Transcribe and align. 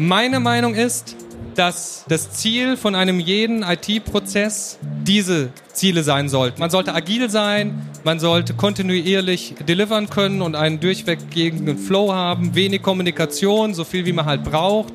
Meine 0.00 0.38
Meinung 0.38 0.76
ist, 0.76 1.16
dass 1.56 2.04
das 2.08 2.30
Ziel 2.30 2.76
von 2.76 2.94
einem 2.94 3.18
jeden 3.18 3.64
IT-Prozess 3.64 4.78
diese 5.02 5.50
Ziele 5.72 6.04
sein 6.04 6.28
sollte. 6.28 6.60
Man 6.60 6.70
sollte 6.70 6.94
agil 6.94 7.28
sein, 7.30 7.90
man 8.04 8.20
sollte 8.20 8.54
kontinuierlich 8.54 9.56
delivern 9.66 10.08
können 10.08 10.40
und 10.40 10.54
einen 10.54 10.78
durchweggehenden 10.78 11.76
Flow 11.76 12.12
haben, 12.12 12.54
wenig 12.54 12.80
Kommunikation, 12.80 13.74
so 13.74 13.82
viel 13.82 14.06
wie 14.06 14.12
man 14.12 14.26
halt 14.26 14.44
braucht 14.44 14.92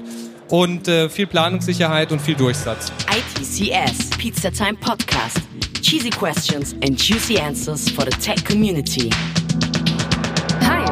und 0.47 0.87
äh, 0.87 1.09
viel 1.09 1.27
Planungssicherheit 1.27 2.13
und 2.13 2.21
viel 2.21 2.35
Durchsatz. 2.35 2.93
ITCS, 3.11 4.09
Pizza 4.17 4.49
Time 4.49 4.75
Podcast. 4.75 5.41
Cheesy 5.81 6.11
questions 6.11 6.73
and 6.81 6.97
juicy 6.97 7.37
answers 7.37 7.89
for 7.89 8.05
the 8.05 8.17
tech 8.19 8.45
community. 8.45 9.09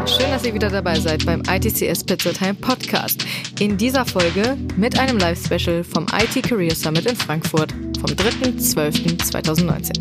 Schön, 0.07 0.31
dass 0.31 0.43
ihr 0.43 0.53
wieder 0.53 0.69
dabei 0.69 0.99
seid 0.99 1.25
beim 1.25 1.41
ITCS 1.41 2.03
Pizza 2.03 2.33
Time 2.33 2.55
Podcast. 2.55 3.25
In 3.59 3.77
dieser 3.77 4.05
Folge 4.05 4.57
mit 4.75 4.97
einem 4.97 5.17
Live-Special 5.17 5.83
vom 5.83 6.07
IT 6.07 6.43
Career 6.43 6.73
Summit 6.73 7.05
in 7.05 7.15
Frankfurt 7.15 7.71
vom 7.71 8.09
3.12.2019. 8.09 9.93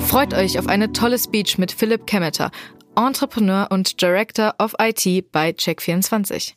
Freut 0.00 0.34
euch 0.34 0.58
auf 0.58 0.66
eine 0.66 0.92
tolle 0.92 1.18
Speech 1.18 1.58
mit 1.58 1.70
Philipp 1.70 2.06
Kemeter, 2.06 2.50
Entrepreneur 2.96 3.68
und 3.70 4.02
Director 4.02 4.54
of 4.58 4.74
IT 4.80 5.30
bei 5.30 5.50
Check24. 5.50 6.54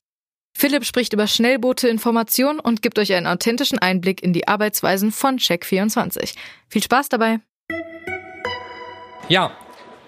Philipp 0.58 0.86
spricht 0.86 1.14
über 1.14 1.28
Schnellboote 1.28 1.88
Information 1.88 2.60
und 2.60 2.82
gibt 2.82 2.98
euch 2.98 3.14
einen 3.14 3.28
authentischen 3.28 3.78
Einblick 3.78 4.24
in 4.24 4.34
die 4.34 4.48
Arbeitsweisen 4.48 5.12
von 5.12 5.38
Check24. 5.38 6.34
Viel 6.68 6.84
Spaß 6.84 7.10
dabei! 7.10 7.40
Ja, 9.30 9.56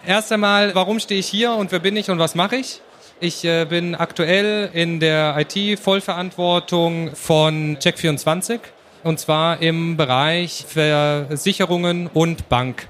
erst 0.06 0.32
einmal, 0.32 0.76
warum 0.76 1.00
stehe 1.00 1.20
ich 1.20 1.28
hier 1.28 1.54
und 1.54 1.72
wer 1.72 1.80
bin 1.80 1.96
ich 1.96 2.10
und 2.10 2.20
was 2.20 2.36
mache 2.36 2.58
ich? 2.58 2.82
Ich 3.20 3.46
äh, 3.46 3.66
bin 3.66 3.96
aktuell 3.96 4.70
in 4.74 5.00
der 5.00 5.36
IT-Vollverantwortung 5.38 7.16
von 7.16 7.78
Check24 7.78 8.60
und 9.04 9.20
zwar 9.20 9.62
im 9.62 9.98
Bereich 9.98 10.66
Versicherungen 10.68 12.08
und 12.08 12.50
Bank. 12.50 12.88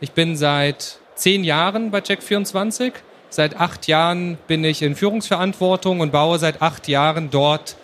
Ich 0.00 0.12
bin 0.12 0.36
seit 0.36 0.98
zehn 1.14 1.44
Jahren 1.44 1.90
bei 1.90 1.98
Check24 1.98 2.92
Seit 3.30 3.60
acht 3.60 3.86
Jahren 3.88 4.38
bin 4.46 4.64
ich 4.64 4.80
in 4.80 4.96
Führungsverantwortung 4.96 6.00
und 6.00 6.12
baue 6.12 6.38
seit 6.38 6.62
acht 6.62 6.88
Jahren 6.88 7.28
dort 7.30 7.76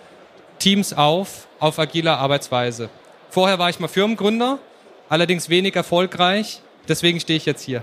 Teams 0.59 0.95
auf, 0.95 1.49
auf 1.59 1.79
agiler 1.79 2.19
Arbeitsweise. 2.19 2.89
Vorher 3.29 3.59
war 3.59 3.69
ich 3.69 3.79
mal 3.79 3.89
Firmengründer, 3.89 4.59
allerdings 5.11 5.51
wenig 5.51 5.77
erfolgreich, 5.77 6.63
deswegen 6.89 7.21
stehe 7.21 7.37
ich 7.37 7.45
jetzt 7.45 7.63
hier. 7.63 7.83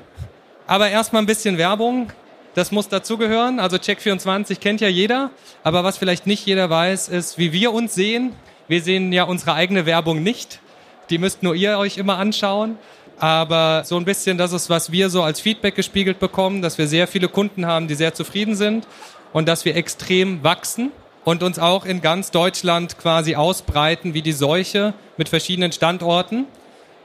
Aber 0.71 0.89
erstmal 0.89 1.21
ein 1.21 1.25
bisschen 1.25 1.57
Werbung, 1.57 2.13
das 2.53 2.71
muss 2.71 2.87
dazugehören. 2.87 3.59
Also 3.59 3.75
Check24 3.75 4.57
kennt 4.57 4.79
ja 4.79 4.87
jeder, 4.87 5.29
aber 5.63 5.83
was 5.83 5.97
vielleicht 5.97 6.27
nicht 6.27 6.45
jeder 6.45 6.69
weiß, 6.69 7.09
ist, 7.09 7.37
wie 7.37 7.51
wir 7.51 7.73
uns 7.73 7.93
sehen. 7.93 8.31
Wir 8.69 8.81
sehen 8.81 9.11
ja 9.11 9.25
unsere 9.25 9.53
eigene 9.53 9.85
Werbung 9.85 10.23
nicht. 10.23 10.61
Die 11.09 11.17
müsst 11.17 11.43
nur 11.43 11.55
ihr 11.55 11.77
euch 11.77 11.97
immer 11.97 12.19
anschauen. 12.19 12.77
Aber 13.19 13.83
so 13.83 13.97
ein 13.97 14.05
bisschen, 14.05 14.37
das 14.37 14.53
ist, 14.53 14.69
was 14.69 14.93
wir 14.93 15.09
so 15.09 15.23
als 15.23 15.41
Feedback 15.41 15.75
gespiegelt 15.75 16.21
bekommen, 16.21 16.61
dass 16.61 16.77
wir 16.77 16.87
sehr 16.87 17.05
viele 17.05 17.27
Kunden 17.27 17.65
haben, 17.65 17.89
die 17.89 17.95
sehr 17.95 18.13
zufrieden 18.13 18.55
sind 18.55 18.87
und 19.33 19.49
dass 19.49 19.65
wir 19.65 19.75
extrem 19.75 20.41
wachsen 20.41 20.93
und 21.25 21.43
uns 21.43 21.59
auch 21.59 21.83
in 21.83 21.99
ganz 21.99 22.31
Deutschland 22.31 22.97
quasi 22.97 23.35
ausbreiten 23.35 24.13
wie 24.13 24.21
die 24.21 24.31
Seuche 24.31 24.93
mit 25.17 25.27
verschiedenen 25.27 25.73
Standorten, 25.73 26.45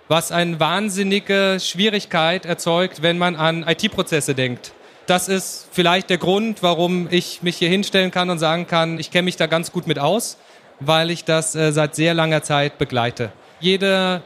was 0.09 0.33
eine 0.33 0.61
wahnsinnige 0.61 1.59
Schwierigkeit 1.61 2.47
erzeugt, 2.47 3.03
wenn 3.03 3.19
man 3.19 3.37
an 3.37 3.67
IT-Prozesse 3.67 4.35
denkt. 4.35 4.73
Das 5.07 5.29
ist 5.29 5.69
vielleicht 5.71 6.11
der 6.11 6.19
Grund, 6.19 6.63
warum 6.63 7.09
ich 7.11 7.43
mich 7.43 7.57
hier 7.57 7.69
hinstellen 7.69 8.11
kann 8.11 8.31
und 8.31 8.39
sagen 8.39 8.67
kann, 8.67 8.99
ich 8.99 9.11
kenne 9.11 9.23
mich 9.23 9.37
da 9.37 9.47
ganz 9.47 9.73
gut 9.73 9.87
mit 9.87 9.99
aus, 9.99 10.37
weil 10.81 11.11
ich 11.11 11.25
das 11.25 11.55
äh, 11.55 11.73
seit 11.73 11.95
sehr 11.95 12.13
langer 12.15 12.43
Zeit 12.43 12.79
begleite. 12.79 13.31
Jede 13.61 14.23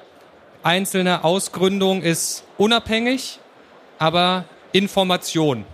einzelne 0.63 1.25
Ausgründung 1.25 2.03
ist 2.03 2.45
unabhängig, 2.57 3.41
aber 3.99 4.45
Information. 4.73 5.65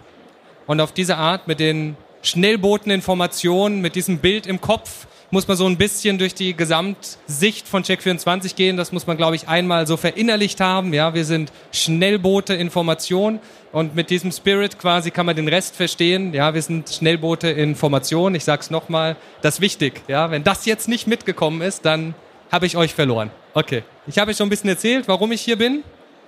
Und 0.67 0.81
auf 0.81 0.93
diese 0.93 1.17
Art 1.17 1.47
mit 1.47 1.61
den 1.61 1.97
Schnellboteninformationen, 2.23 3.81
mit 3.81 3.95
diesem 3.95 4.19
Bild 4.19 4.47
im 4.47 4.61
Kopf, 4.61 5.07
muss 5.31 5.49
man 5.49 5.57
so 5.57 5.67
ein 5.67 5.77
bisschen 5.77 6.19
durch 6.19 6.35
die 6.35 6.55
Gesamtsicht 6.55 7.67
von 7.67 7.83
Check24 7.83 8.55
gehen. 8.55 8.77
Das 8.77 8.93
muss 8.93 9.07
man, 9.07 9.17
glaube 9.17 9.37
ich, 9.37 9.49
einmal 9.49 9.87
so 9.87 9.97
verinnerlicht 9.97 10.61
haben. 10.61 10.95
Ja, 10.95 11.15
wir 11.15 11.25
sind 11.25 11.53
Schnellboote 11.73 12.55
Information 12.55 13.41
und 13.73 13.95
mit 13.95 14.11
diesem 14.11 14.31
Spirit 14.33 14.79
quasi 14.79 15.11
kann 15.11 15.27
man 15.27 15.37
den 15.37 15.49
Rest 15.49 15.77
verstehen. 15.77 16.33
Ja, 16.33 16.55
wir 16.55 16.63
sind 16.63 16.89
Schnellboote 16.89 17.49
Information. 17.49 18.35
Ich 18.35 18.45
sage 18.45 18.63
es 18.63 18.71
nochmal, 18.71 19.17
das 19.43 19.57
ist 19.57 19.61
wichtig. 19.61 20.03
Ja, 20.09 20.31
wenn 20.31 20.45
das 20.45 20.65
jetzt 20.67 20.89
nicht 20.89 21.07
mitgekommen 21.07 21.61
ist, 21.61 21.85
dann 21.85 22.15
habe 22.53 22.67
ich 22.67 22.77
euch 22.77 22.95
verloren. 22.95 23.31
Okay. 23.55 23.83
Ich 24.07 24.19
habe 24.19 24.33
schon 24.35 24.47
ein 24.47 24.51
bisschen 24.51 24.71
erzählt, 24.71 25.09
warum 25.09 25.33
ich 25.33 25.41
hier 25.41 25.57
bin. 25.57 25.83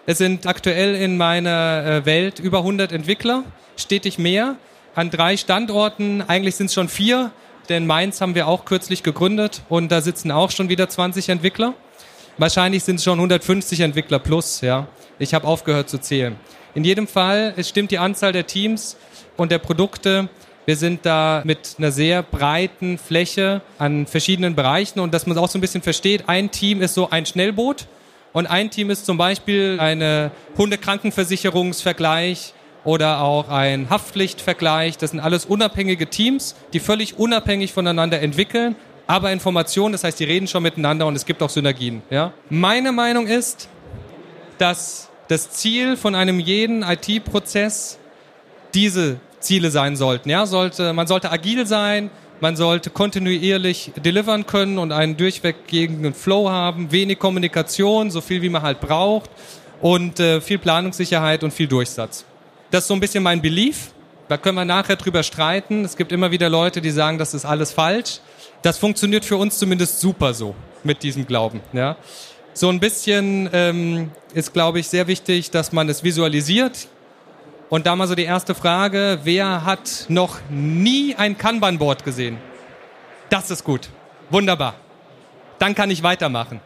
Es 0.07 0.19
sind 0.19 0.47
aktuell 0.47 0.95
in 0.95 1.17
meiner 1.17 1.85
äh, 1.85 2.07
Welt 2.07 2.41
über 2.41 2.59
100 2.59 2.93
Entwickler, 2.93 3.45
stetig 3.77 4.19
mehr, 4.19 4.57
an 4.95 5.11
drei 5.11 5.37
Standorten. 5.37 6.23
Eigentlich 6.27 6.57
sind 6.57 6.67
es 6.67 6.75
schon 6.75 6.89
vier, 6.89 7.31
denn 7.69 7.87
Mainz 7.87 8.21
haben 8.21 8.35
wir 8.35 8.49
auch 8.49 8.65
kürzlich 8.65 9.03
gegründet 9.03 9.63
und 9.69 9.91
da 9.91 10.01
sitzen 10.01 10.31
auch 10.31 10.51
schon 10.51 10.69
wieder 10.69 10.89
20 10.89 11.29
Entwickler. 11.29 11.75
Wahrscheinlich 12.37 12.85
sind 12.85 12.97
es 12.97 13.05
schon 13.05 13.19
150 13.19 13.81
Entwickler 13.81 14.19
plus, 14.19 14.61
ja. 14.61 14.87
Ich 15.19 15.35
habe 15.35 15.47
aufgehört 15.47 15.89
zu 15.89 15.99
zählen. 15.99 16.37
In 16.75 16.85
jedem 16.85 17.07
Fall, 17.07 17.55
es 17.57 17.69
stimmt 17.69 17.91
die 17.91 17.99
Anzahl 17.99 18.33
der 18.33 18.47
Teams 18.47 18.97
und 19.37 19.51
der 19.51 19.59
Produkte 19.59 20.29
wir 20.69 20.77
sind 20.77 21.07
da 21.07 21.41
mit 21.47 21.77
einer 21.79 21.91
sehr 21.91 22.23
breiten 22.23 22.99
Fläche 22.99 23.63
an 23.79 24.07
verschiedenen 24.07 24.55
Bereichen 24.55 25.01
und 25.01 25.15
dass 25.15 25.27
man 25.27 25.39
auch 25.39 25.49
so 25.49 25.57
ein 25.57 25.63
bisschen 25.63 25.81
versteht, 25.81 26.29
ein 26.29 26.51
Team 26.51 26.83
ist 26.83 26.93
so 26.93 27.09
ein 27.09 27.25
Schnellboot 27.25 27.87
und 28.35 28.47
ein 28.47 28.71
Team 28.71 28.91
ist 28.91 29.07
zum 29.07 29.17
Beispiel 29.17 29.79
eine 29.81 30.31
Hundekrankenversicherungsvergleich 30.59 32.53
oder 32.89 33.21
auch 33.21 33.51
ein 33.51 33.91
Haftpflichtvergleich. 33.91 34.97
Das 34.97 35.11
sind 35.11 35.21
alles 35.21 35.45
unabhängige 35.45 36.07
Teams, 36.07 36.55
die 36.73 36.81
völlig 36.81 37.19
unabhängig 37.19 37.75
voneinander 37.75 38.23
entwickeln, 38.23 38.77
aber 39.07 39.31
Informationen, 39.31 39.93
das 39.93 40.05
heißt, 40.05 40.19
die 40.19 40.25
reden 40.25 40.49
schon 40.49 40.63
miteinander 40.63 41.07
und 41.07 41.15
es 41.15 41.27
gibt 41.27 41.43
auch 41.43 41.51
Synergien. 41.51 42.01
Ja? 42.09 42.33
Meine 42.49 42.93
Meinung 42.93 43.27
ist, 43.27 43.69
dass 44.57 45.11
das 45.29 45.51
Ziel 45.51 45.99
von 45.99 46.15
einem 46.15 46.41
jeden 46.41 46.83
IT-Prozess 46.83 47.99
diese 48.73 49.21
Ziele 49.39 49.71
sein 49.71 49.95
sollten. 49.95 50.31
Ja, 50.31 50.47
sollte, 50.47 50.95
man 50.95 51.07
sollte 51.07 51.31
agil 51.31 51.67
sein, 51.67 52.09
man 52.41 52.57
sollte 52.57 52.89
kontinuierlich 52.89 53.93
delivern 54.03 54.47
können 54.47 54.79
und 54.79 54.93
einen 54.93 55.15
durchweggehenden 55.19 56.15
Flow 56.15 56.49
haben, 56.49 56.91
wenig 56.91 57.19
Kommunikation, 57.19 58.11
so 58.11 58.23
viel 58.23 58.41
wie 58.41 58.49
man 58.49 58.63
halt 58.63 58.81
braucht 58.81 59.29
und 59.83 60.21
äh, 60.21 60.41
viel 60.41 60.57
Planungssicherheit 60.57 61.45
und 61.45 61.53
viel 61.53 61.67
Durchsatz. 61.67 62.25
Das 62.71 62.85
ist 62.85 62.89
so 62.89 62.95
ein 62.95 63.01
bisschen 63.01 63.23
mein 63.23 63.41
Belief. 63.41 63.93
Da 64.29 64.37
können 64.37 64.57
wir 64.57 64.65
nachher 64.65 64.97
drüber 64.97 65.23
streiten. 65.23 65.85
Es 65.85 65.97
gibt 65.97 66.13
immer 66.13 66.31
wieder 66.31 66.51
Leute, 66.51 66.83
die 66.83 66.91
sagen, 66.91 67.17
das 67.17 67.33
ist 67.33 67.47
alles 67.47 67.73
falsch. 67.73 68.21
Das 68.61 68.77
funktioniert 68.77 69.25
für 69.25 69.37
uns 69.37 69.59
zumindest 69.59 70.01
super 70.01 70.35
so 70.35 70.55
mit 70.85 71.03
diesem 71.03 71.27
Glauben. 71.27 71.61
Ja. 71.73 71.97
So 72.53 72.69
ein 72.69 72.79
bisschen 72.79 73.49
ähm, 73.53 74.11
ist, 74.35 74.53
glaube 74.53 74.81
ich, 74.81 74.89
sehr 74.89 75.07
wichtig, 75.07 75.51
dass 75.51 75.73
man 75.73 75.89
es 75.89 76.05
visualisiert. 76.05 76.89
Und 77.71 77.87
da 77.87 77.97
mal 77.97 78.07
so 78.07 78.15
die 78.15 78.25
erste 78.25 78.55
Frage, 78.55 79.21
wer 79.25 79.65
hat 79.65 80.07
noch 80.09 80.39
nie 80.51 81.15
ein 81.15 81.39
Kanban-Board 81.39 82.05
gesehen? 82.05 82.39
Das 83.31 83.51
ist 83.51 83.65
gut. 83.65 83.89
Wunderbar. 84.31 84.75
Dann 85.59 85.75
kann 85.75 85.91
ich 85.91 86.03
weitermachen. 86.03 86.61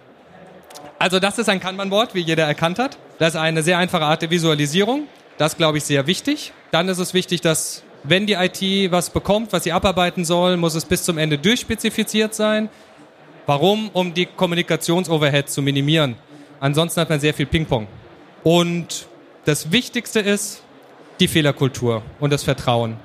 Also 0.99 1.19
das 1.19 1.39
ist 1.39 1.49
ein 1.49 1.61
Kanban-Board, 1.61 2.15
wie 2.15 2.21
jeder 2.21 2.45
erkannt 2.45 2.79
hat. 2.79 2.99
Das 3.19 3.35
ist 3.35 3.41
eine 3.41 3.63
sehr 3.63 3.79
einfache 3.79 4.05
Art 4.05 4.23
der 4.23 4.31
Visualisierung. 4.31 5.07
Das 5.43 5.57
glaube 5.57 5.79
ich 5.79 5.83
sehr 5.83 6.07
wichtig. 6.07 6.53
Dann 6.71 6.89
ist 6.89 6.99
es 6.99 7.15
wichtig, 7.15 7.41
dass 7.41 7.83
wenn 8.05 8.29
die 8.29 8.35
IT 8.35 8.93
was 8.93 9.11
bekommt, 9.11 9.53
was 9.53 9.65
sie 9.65 9.73
abarbeiten 9.73 10.25
soll, 10.25 10.57
muss 10.57 10.77
es 10.77 10.85
bis 10.85 11.03
zum 11.03 11.19
Ende 11.19 11.37
durchspezifiziert 11.37 12.33
sein. 12.33 12.69
Warum? 13.47 13.91
Um 13.93 14.15
die 14.15 14.27
Kommunikationsoverhead 14.27 15.51
zu 15.51 15.61
minimieren. 15.61 16.15
Ansonsten 16.61 17.01
hat 17.01 17.11
man 17.11 17.19
sehr 17.19 17.35
viel 17.35 17.47
Ping-Pong. 17.47 17.89
Und 18.45 19.09
das 19.45 19.73
Wichtigste 19.73 20.21
ist, 20.21 20.63
die 21.19 21.27
Fehlerkultur 21.27 22.03
und 22.21 22.33
das 22.33 22.45
Vertrauen. 22.45 22.97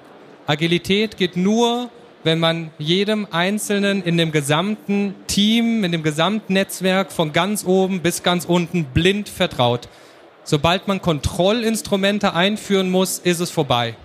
Agilität 0.45 1.17
geht 1.17 1.37
nur, 1.37 1.89
wenn 2.23 2.37
man 2.37 2.69
jedem 2.77 3.25
Einzelnen 3.31 4.03
in 4.03 4.15
dem 4.15 4.31
gesamten 4.31 5.15
Team, 5.25 5.83
in 5.83 5.91
dem 5.91 6.03
gesamten 6.03 6.53
Netzwerk 6.53 7.11
von 7.11 7.33
ganz 7.33 7.65
oben 7.65 8.01
bis 8.01 8.21
ganz 8.21 8.45
unten 8.45 8.83
blind 8.83 9.27
vertraut. 9.27 9.89
Sobald 10.49 10.87
man 10.87 11.01
Kontrollinstrumente 11.01 12.33
einführen 12.33 12.89
muss, 12.89 13.19
ist 13.19 13.41
es 13.41 13.51
vorbei. 13.51 13.97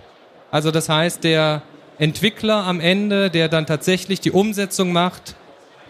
Also 0.51 0.71
das 0.71 0.89
heißt, 0.89 1.23
der 1.23 1.61
Entwickler 1.99 2.65
am 2.65 2.81
Ende, 2.81 3.29
der 3.29 3.47
dann 3.47 3.65
tatsächlich 3.65 4.19
die 4.19 4.31
Umsetzung 4.31 4.91
macht, 4.91 5.35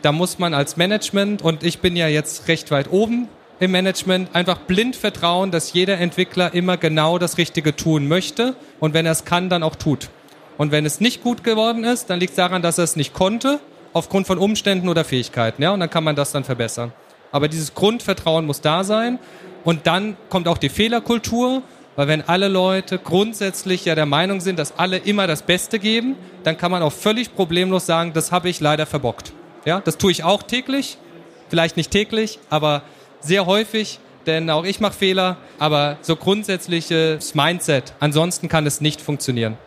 da 0.04 0.12
muss 0.12 0.38
man 0.38 0.54
als 0.54 0.78
Management, 0.78 1.42
und 1.42 1.64
ich 1.64 1.80
bin 1.80 1.96
ja 1.96 2.08
jetzt 2.08 2.48
recht 2.50 2.70
weit 2.70 2.92
oben 2.92 3.30
im 3.60 3.72
Management 3.72 4.36
einfach 4.36 4.60
blind 4.60 4.96
vertrauen, 4.96 5.50
dass 5.50 5.74
jeder 5.74 5.98
Entwickler 5.98 6.54
immer 6.54 6.78
genau 6.78 7.18
das 7.18 7.40
Richtige 7.40 7.76
tun 7.76 8.08
möchte 8.08 8.56
und 8.80 8.94
wenn 8.94 9.08
er 9.08 9.14
es 9.14 9.26
kann, 9.26 9.50
dann 9.50 9.64
auch 9.64 9.76
tut. 9.76 10.12
Und 10.60 10.72
wenn 10.72 10.86
es 10.86 11.00
nicht 11.00 11.24
gut 11.24 11.44
geworden 11.44 11.84
ist, 11.84 12.12
dann 12.12 12.20
liegt 12.20 12.34
es 12.34 12.36
daran, 12.36 12.62
dass 12.62 12.78
er 12.78 12.84
es 12.84 12.96
nicht 12.96 13.16
konnte, 13.16 13.60
aufgrund 13.92 14.28
von 14.28 14.38
Umständen 14.38 14.88
oder 14.88 15.04
Fähigkeiten. 15.04 15.64
Ja? 15.64 15.72
Und 15.72 15.80
dann 15.80 15.90
kann 15.90 16.04
man 16.04 16.16
das 16.16 16.32
dann 16.32 16.44
verbessern. 16.44 16.94
Aber 17.34 17.48
dieses 17.48 17.74
Grundvertrauen 17.74 18.46
muss 18.46 18.62
da 18.62 18.84
sein. 18.84 19.18
Und 19.64 19.88
dann 19.88 20.18
kommt 20.30 20.48
auch 20.48 20.58
die 20.58 20.70
Fehlerkultur, 20.70 21.64
weil 21.96 22.08
wenn 22.08 22.22
alle 22.22 22.48
Leute 22.48 22.98
grundsätzlich 22.98 23.86
ja 23.86 23.96
der 23.96 24.06
Meinung 24.06 24.42
sind, 24.42 24.58
dass 24.58 24.78
alle 24.78 24.98
immer 24.98 25.28
das 25.28 25.44
Beste 25.44 25.80
geben, 25.80 26.16
dann 26.44 26.58
kann 26.58 26.72
man 26.72 26.82
auch 26.82 26.92
völlig 26.92 27.36
problemlos 27.36 27.86
sagen, 27.86 28.14
das 28.14 28.32
habe 28.32 28.50
ich 28.50 28.60
leider 28.60 28.86
verbockt. 28.86 29.34
Ja, 29.66 29.80
das 29.80 29.98
tue 29.98 30.12
ich 30.12 30.24
auch 30.24 30.44
täglich, 30.44 30.98
vielleicht 31.50 31.78
nicht 31.78 31.92
täglich, 31.92 32.40
aber 32.50 32.82
sehr 33.22 33.46
häufig, 33.46 34.00
denn 34.26 34.50
auch 34.50 34.66
ich 34.66 34.80
mache 34.80 34.94
Fehler, 34.94 35.38
aber 35.60 35.98
so 36.02 36.16
grundsätzliches 36.16 37.36
Mindset, 37.36 37.94
ansonsten 38.00 38.50
kann 38.50 38.66
es 38.66 38.82
nicht 38.82 39.00
funktionieren. 39.00 39.58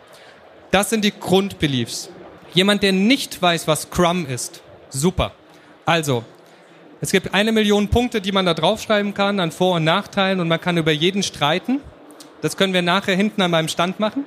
Das 0.71 0.89
sind 0.89 1.05
die 1.05 1.13
Grundbeliefs. 1.17 2.09
Jemand, 2.53 2.83
der 2.83 2.91
nicht 2.91 3.41
weiß, 3.41 3.67
was 3.67 3.83
Scrum 3.83 4.25
ist, 4.25 4.61
super. 4.89 5.31
Also, 5.85 6.23
es 6.99 7.11
gibt 7.11 7.33
eine 7.33 7.51
Million 7.51 7.89
Punkte, 7.89 8.21
die 8.21 8.31
man 8.31 8.45
da 8.45 8.53
draufschreiben 8.53 9.13
kann 9.13 9.39
an 9.39 9.51
Vor- 9.51 9.75
und 9.75 9.83
Nachteilen 9.83 10.39
und 10.39 10.47
man 10.47 10.59
kann 10.59 10.77
über 10.77 10.91
jeden 10.91 11.21
streiten. 11.21 11.79
Das 12.41 12.57
können 12.57 12.73
wir 12.73 12.81
nachher 12.81 13.15
hinten 13.15 13.41
an 13.41 13.51
meinem 13.51 13.67
Stand 13.67 13.99
machen. 13.99 14.25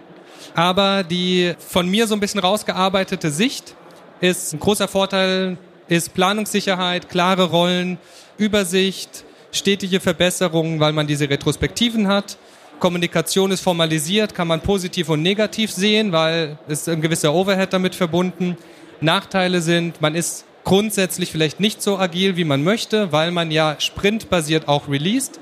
Aber 0.55 1.03
die 1.03 1.55
von 1.59 1.89
mir 1.89 2.07
so 2.07 2.15
ein 2.15 2.21
bisschen 2.21 2.41
rausgearbeitete 2.41 3.31
Sicht 3.31 3.75
ist 4.21 4.53
ein 4.53 4.61
großer 4.61 4.89
Vorteil, 4.89 5.57
ist 5.89 6.15
Planungssicherheit, 6.15 7.09
klare 7.09 7.45
Rollen, 7.51 7.99
Übersicht, 8.39 9.25
stetige 9.53 10.01
Verbesserungen, 10.01 10.79
weil 10.79 10.93
man 10.93 11.07
diese 11.07 11.29
Retrospektiven 11.29 12.07
hat. 12.07 12.39
Kommunikation 12.79 13.51
ist 13.51 13.61
formalisiert, 13.61 14.35
kann 14.35 14.49
man 14.49 14.61
positiv 14.61 15.09
und 15.09 15.23
negativ 15.23 15.71
sehen, 15.73 16.13
weil 16.13 16.59
es 16.69 16.89
ein 16.89 17.01
gewisser 17.03 17.35
Overhead 17.35 17.73
damit 17.73 17.95
verbunden. 17.95 18.57
Nachteile 19.01 19.61
sind, 19.61 20.01
man 20.01 20.15
ist 20.15 20.45
grundsätzlich 20.71 21.33
vielleicht 21.33 21.59
nicht 21.59 21.83
so 21.83 21.99
agil, 21.99 22.37
wie 22.37 22.45
man 22.45 22.63
möchte, 22.63 23.11
weil 23.11 23.33
man 23.33 23.51
ja 23.51 23.75
sprintbasiert 23.81 24.69
auch 24.69 24.89
released. 24.89 25.41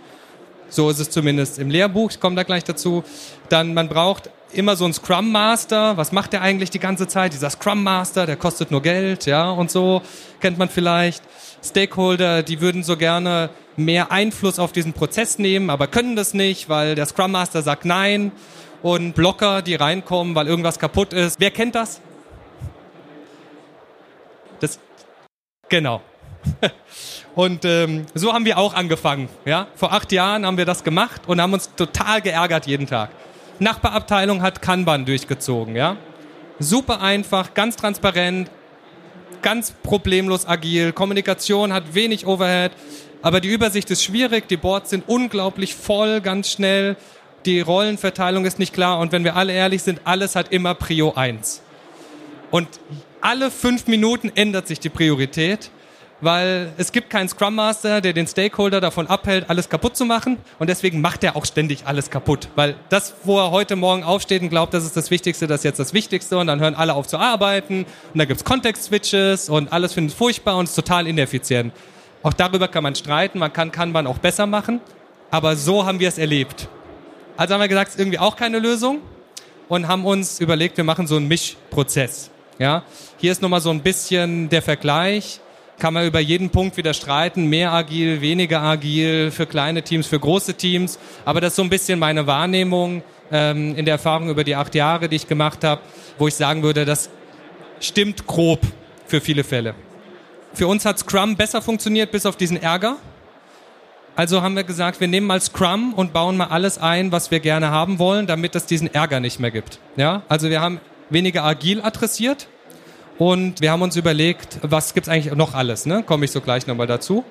So 0.70 0.88
ist 0.88 1.00
es 1.00 1.10
zumindest 1.10 1.58
im 1.58 1.68
Lehrbuch, 1.68 2.12
ich 2.12 2.18
komme 2.18 2.34
da 2.34 2.44
gleich 2.44 2.64
dazu. 2.64 3.04
Dann, 3.50 3.74
man 3.74 3.90
braucht 3.90 4.30
immer 4.54 4.74
so 4.74 4.86
einen 4.86 4.94
Scrum 4.94 5.30
Master. 5.30 5.98
Was 5.98 6.12
macht 6.12 6.32
der 6.32 6.40
eigentlich 6.40 6.70
die 6.70 6.78
ganze 6.78 7.08
Zeit? 7.08 7.34
Dieser 7.34 7.50
Scrum 7.50 7.82
Master, 7.82 8.24
der 8.24 8.36
kostet 8.36 8.70
nur 8.70 8.80
Geld, 8.80 9.26
ja, 9.26 9.50
und 9.50 9.70
so 9.70 10.00
kennt 10.40 10.56
man 10.56 10.70
vielleicht. 10.70 11.22
Stakeholder, 11.62 12.42
die 12.42 12.62
würden 12.62 12.82
so 12.82 12.96
gerne 12.96 13.50
mehr 13.76 14.10
Einfluss 14.10 14.58
auf 14.58 14.72
diesen 14.72 14.94
Prozess 14.94 15.38
nehmen, 15.38 15.68
aber 15.68 15.88
können 15.88 16.16
das 16.16 16.32
nicht, 16.32 16.70
weil 16.70 16.94
der 16.94 17.04
Scrum 17.04 17.32
Master 17.32 17.60
sagt 17.60 17.84
nein. 17.84 18.32
Und 18.80 19.14
Blocker, 19.14 19.60
die 19.60 19.74
reinkommen, 19.74 20.34
weil 20.34 20.46
irgendwas 20.46 20.78
kaputt 20.78 21.12
ist. 21.12 21.38
Wer 21.38 21.50
kennt 21.50 21.74
das? 21.74 21.96
Das, 21.96 22.07
genau. 25.68 26.00
Und 27.34 27.64
ähm, 27.64 28.06
so 28.14 28.32
haben 28.32 28.44
wir 28.44 28.58
auch 28.58 28.74
angefangen. 28.74 29.28
Ja? 29.44 29.68
Vor 29.76 29.92
acht 29.92 30.10
Jahren 30.12 30.44
haben 30.44 30.56
wir 30.56 30.64
das 30.64 30.82
gemacht 30.82 31.22
und 31.28 31.40
haben 31.40 31.52
uns 31.52 31.72
total 31.76 32.20
geärgert 32.20 32.66
jeden 32.66 32.88
Tag. 32.88 33.10
Nachbarabteilung 33.60 34.42
hat 34.42 34.60
Kanban 34.60 35.04
durchgezogen. 35.04 35.76
Ja? 35.76 35.96
Super 36.58 37.00
einfach, 37.00 37.54
ganz 37.54 37.76
transparent, 37.76 38.50
ganz 39.42 39.72
problemlos 39.84 40.48
agil. 40.48 40.92
Kommunikation 40.92 41.72
hat 41.72 41.94
wenig 41.94 42.26
Overhead, 42.26 42.72
aber 43.22 43.40
die 43.40 43.48
Übersicht 43.48 43.90
ist 43.90 44.02
schwierig. 44.02 44.48
Die 44.48 44.56
Boards 44.56 44.90
sind 44.90 45.04
unglaublich 45.08 45.76
voll, 45.76 46.20
ganz 46.20 46.50
schnell. 46.50 46.96
Die 47.46 47.60
Rollenverteilung 47.60 48.46
ist 48.46 48.58
nicht 48.58 48.74
klar 48.74 48.98
und 48.98 49.12
wenn 49.12 49.22
wir 49.22 49.36
alle 49.36 49.52
ehrlich 49.52 49.84
sind, 49.84 50.00
alles 50.04 50.34
hat 50.34 50.50
immer 50.50 50.74
Prio 50.74 51.12
1. 51.14 51.62
Und 52.50 52.68
alle 53.20 53.50
fünf 53.50 53.86
Minuten 53.86 54.30
ändert 54.34 54.68
sich 54.68 54.80
die 54.80 54.88
Priorität 54.88 55.70
weil 56.20 56.72
es 56.76 56.90
gibt 56.92 57.10
keinen 57.10 57.28
Scrum 57.28 57.54
Master, 57.54 58.00
der 58.00 58.12
den 58.12 58.26
Stakeholder 58.26 58.80
davon 58.80 59.06
abhält, 59.06 59.48
alles 59.48 59.68
kaputt 59.68 59.96
zu 59.96 60.04
machen. 60.04 60.38
Und 60.58 60.68
deswegen 60.68 61.00
macht 61.00 61.22
er 61.22 61.36
auch 61.36 61.44
ständig 61.44 61.86
alles 61.86 62.10
kaputt, 62.10 62.48
weil 62.56 62.76
das, 62.88 63.14
wo 63.24 63.38
er 63.38 63.50
heute 63.50 63.76
Morgen 63.76 64.02
aufsteht 64.02 64.42
und 64.42 64.48
glaubt, 64.48 64.74
das 64.74 64.84
ist 64.84 64.96
das 64.96 65.10
Wichtigste, 65.10 65.46
das 65.46 65.60
ist 65.60 65.64
jetzt 65.64 65.78
das 65.78 65.94
Wichtigste. 65.94 66.38
Und 66.38 66.48
dann 66.48 66.60
hören 66.60 66.74
alle 66.74 66.94
auf 66.94 67.06
zu 67.06 67.18
arbeiten. 67.18 67.84
Und 68.12 68.18
dann 68.18 68.26
gibt's 68.26 68.44
Context-Switches 68.44 69.48
und 69.48 69.72
alles 69.72 69.92
findet 69.92 70.16
furchtbar 70.16 70.56
und 70.56 70.64
ist 70.64 70.74
total 70.74 71.06
ineffizient. 71.06 71.72
Auch 72.22 72.32
darüber 72.32 72.68
kann 72.68 72.82
man 72.82 72.94
streiten, 72.94 73.38
man 73.38 73.52
kann 73.52 73.70
Kanban 73.70 74.06
auch 74.08 74.18
besser 74.18 74.46
machen, 74.46 74.80
aber 75.30 75.54
so 75.54 75.86
haben 75.86 76.00
wir 76.00 76.08
es 76.08 76.18
erlebt. 76.18 76.68
Also 77.36 77.54
haben 77.54 77.60
wir 77.60 77.68
gesagt, 77.68 77.90
es 77.90 77.94
ist 77.94 78.00
irgendwie 78.00 78.18
auch 78.18 78.34
keine 78.34 78.58
Lösung. 78.58 79.00
Und 79.68 79.86
haben 79.86 80.06
uns 80.06 80.40
überlegt, 80.40 80.78
wir 80.78 80.84
machen 80.84 81.06
so 81.06 81.16
einen 81.16 81.28
Mischprozess. 81.28 82.30
Ja, 82.58 82.82
hier 83.18 83.32
ist 83.32 83.40
nochmal 83.40 83.60
so 83.60 83.70
ein 83.70 83.82
bisschen 83.82 84.48
der 84.48 84.62
Vergleich 84.62 85.40
kann 85.78 85.94
man 85.94 86.06
über 86.06 86.20
jeden 86.20 86.50
Punkt 86.50 86.76
wieder 86.76 86.92
streiten, 86.92 87.46
mehr 87.46 87.72
agil, 87.72 88.20
weniger 88.20 88.60
agil, 88.60 89.30
für 89.30 89.46
kleine 89.46 89.82
Teams, 89.82 90.06
für 90.06 90.18
große 90.18 90.54
Teams. 90.54 90.98
Aber 91.24 91.40
das 91.40 91.52
ist 91.52 91.56
so 91.56 91.62
ein 91.62 91.70
bisschen 91.70 91.98
meine 91.98 92.26
Wahrnehmung 92.26 93.02
ähm, 93.30 93.76
in 93.76 93.84
der 93.84 93.94
Erfahrung 93.94 94.28
über 94.28 94.44
die 94.44 94.56
acht 94.56 94.74
Jahre, 94.74 95.08
die 95.08 95.16
ich 95.16 95.28
gemacht 95.28 95.64
habe, 95.64 95.80
wo 96.18 96.26
ich 96.26 96.34
sagen 96.34 96.62
würde, 96.62 96.84
das 96.84 97.10
stimmt 97.80 98.26
grob 98.26 98.60
für 99.06 99.20
viele 99.20 99.44
Fälle. 99.44 99.74
Für 100.52 100.66
uns 100.66 100.84
hat 100.84 100.98
Scrum 100.98 101.36
besser 101.36 101.62
funktioniert, 101.62 102.10
bis 102.10 102.26
auf 102.26 102.36
diesen 102.36 102.60
Ärger. 102.60 102.96
Also 104.16 104.42
haben 104.42 104.56
wir 104.56 104.64
gesagt, 104.64 105.00
wir 105.00 105.06
nehmen 105.06 105.28
mal 105.28 105.40
Scrum 105.40 105.94
und 105.94 106.12
bauen 106.12 106.36
mal 106.36 106.48
alles 106.48 106.78
ein, 106.78 107.12
was 107.12 107.30
wir 107.30 107.38
gerne 107.38 107.70
haben 107.70 108.00
wollen, 108.00 108.26
damit 108.26 108.56
es 108.56 108.66
diesen 108.66 108.92
Ärger 108.92 109.20
nicht 109.20 109.38
mehr 109.38 109.52
gibt. 109.52 109.78
Ja, 109.94 110.22
also 110.28 110.50
wir 110.50 110.60
haben 110.60 110.80
weniger 111.10 111.44
agil 111.44 111.80
adressiert, 111.82 112.48
und 113.18 113.60
wir 113.60 113.72
haben 113.72 113.82
uns 113.82 113.96
überlegt, 113.96 114.60
was 114.62 114.94
gibt's 114.94 115.08
eigentlich 115.08 115.34
noch 115.34 115.52
alles, 115.52 115.86
ne? 115.86 116.04
Komme 116.04 116.24
ich 116.24 116.30
so 116.30 116.40
gleich 116.40 116.68
nochmal 116.68 116.86
dazu. 116.86 117.24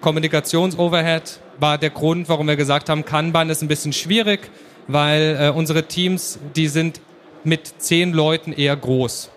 Kommunikationsoverhead 0.00 1.38
war 1.60 1.78
der 1.78 1.90
Grund, 1.90 2.28
warum 2.28 2.48
wir 2.48 2.56
gesagt 2.56 2.88
haben, 2.88 3.04
Kanban 3.04 3.48
ist 3.48 3.62
ein 3.62 3.68
bisschen 3.68 3.92
schwierig, 3.92 4.50
weil 4.88 5.38
äh, 5.40 5.50
unsere 5.50 5.84
Teams, 5.84 6.40
die 6.56 6.66
sind 6.66 7.00
mit 7.44 7.72
zehn 7.78 8.12
Leuten 8.12 8.52
eher 8.52 8.74
groß. 8.74 9.30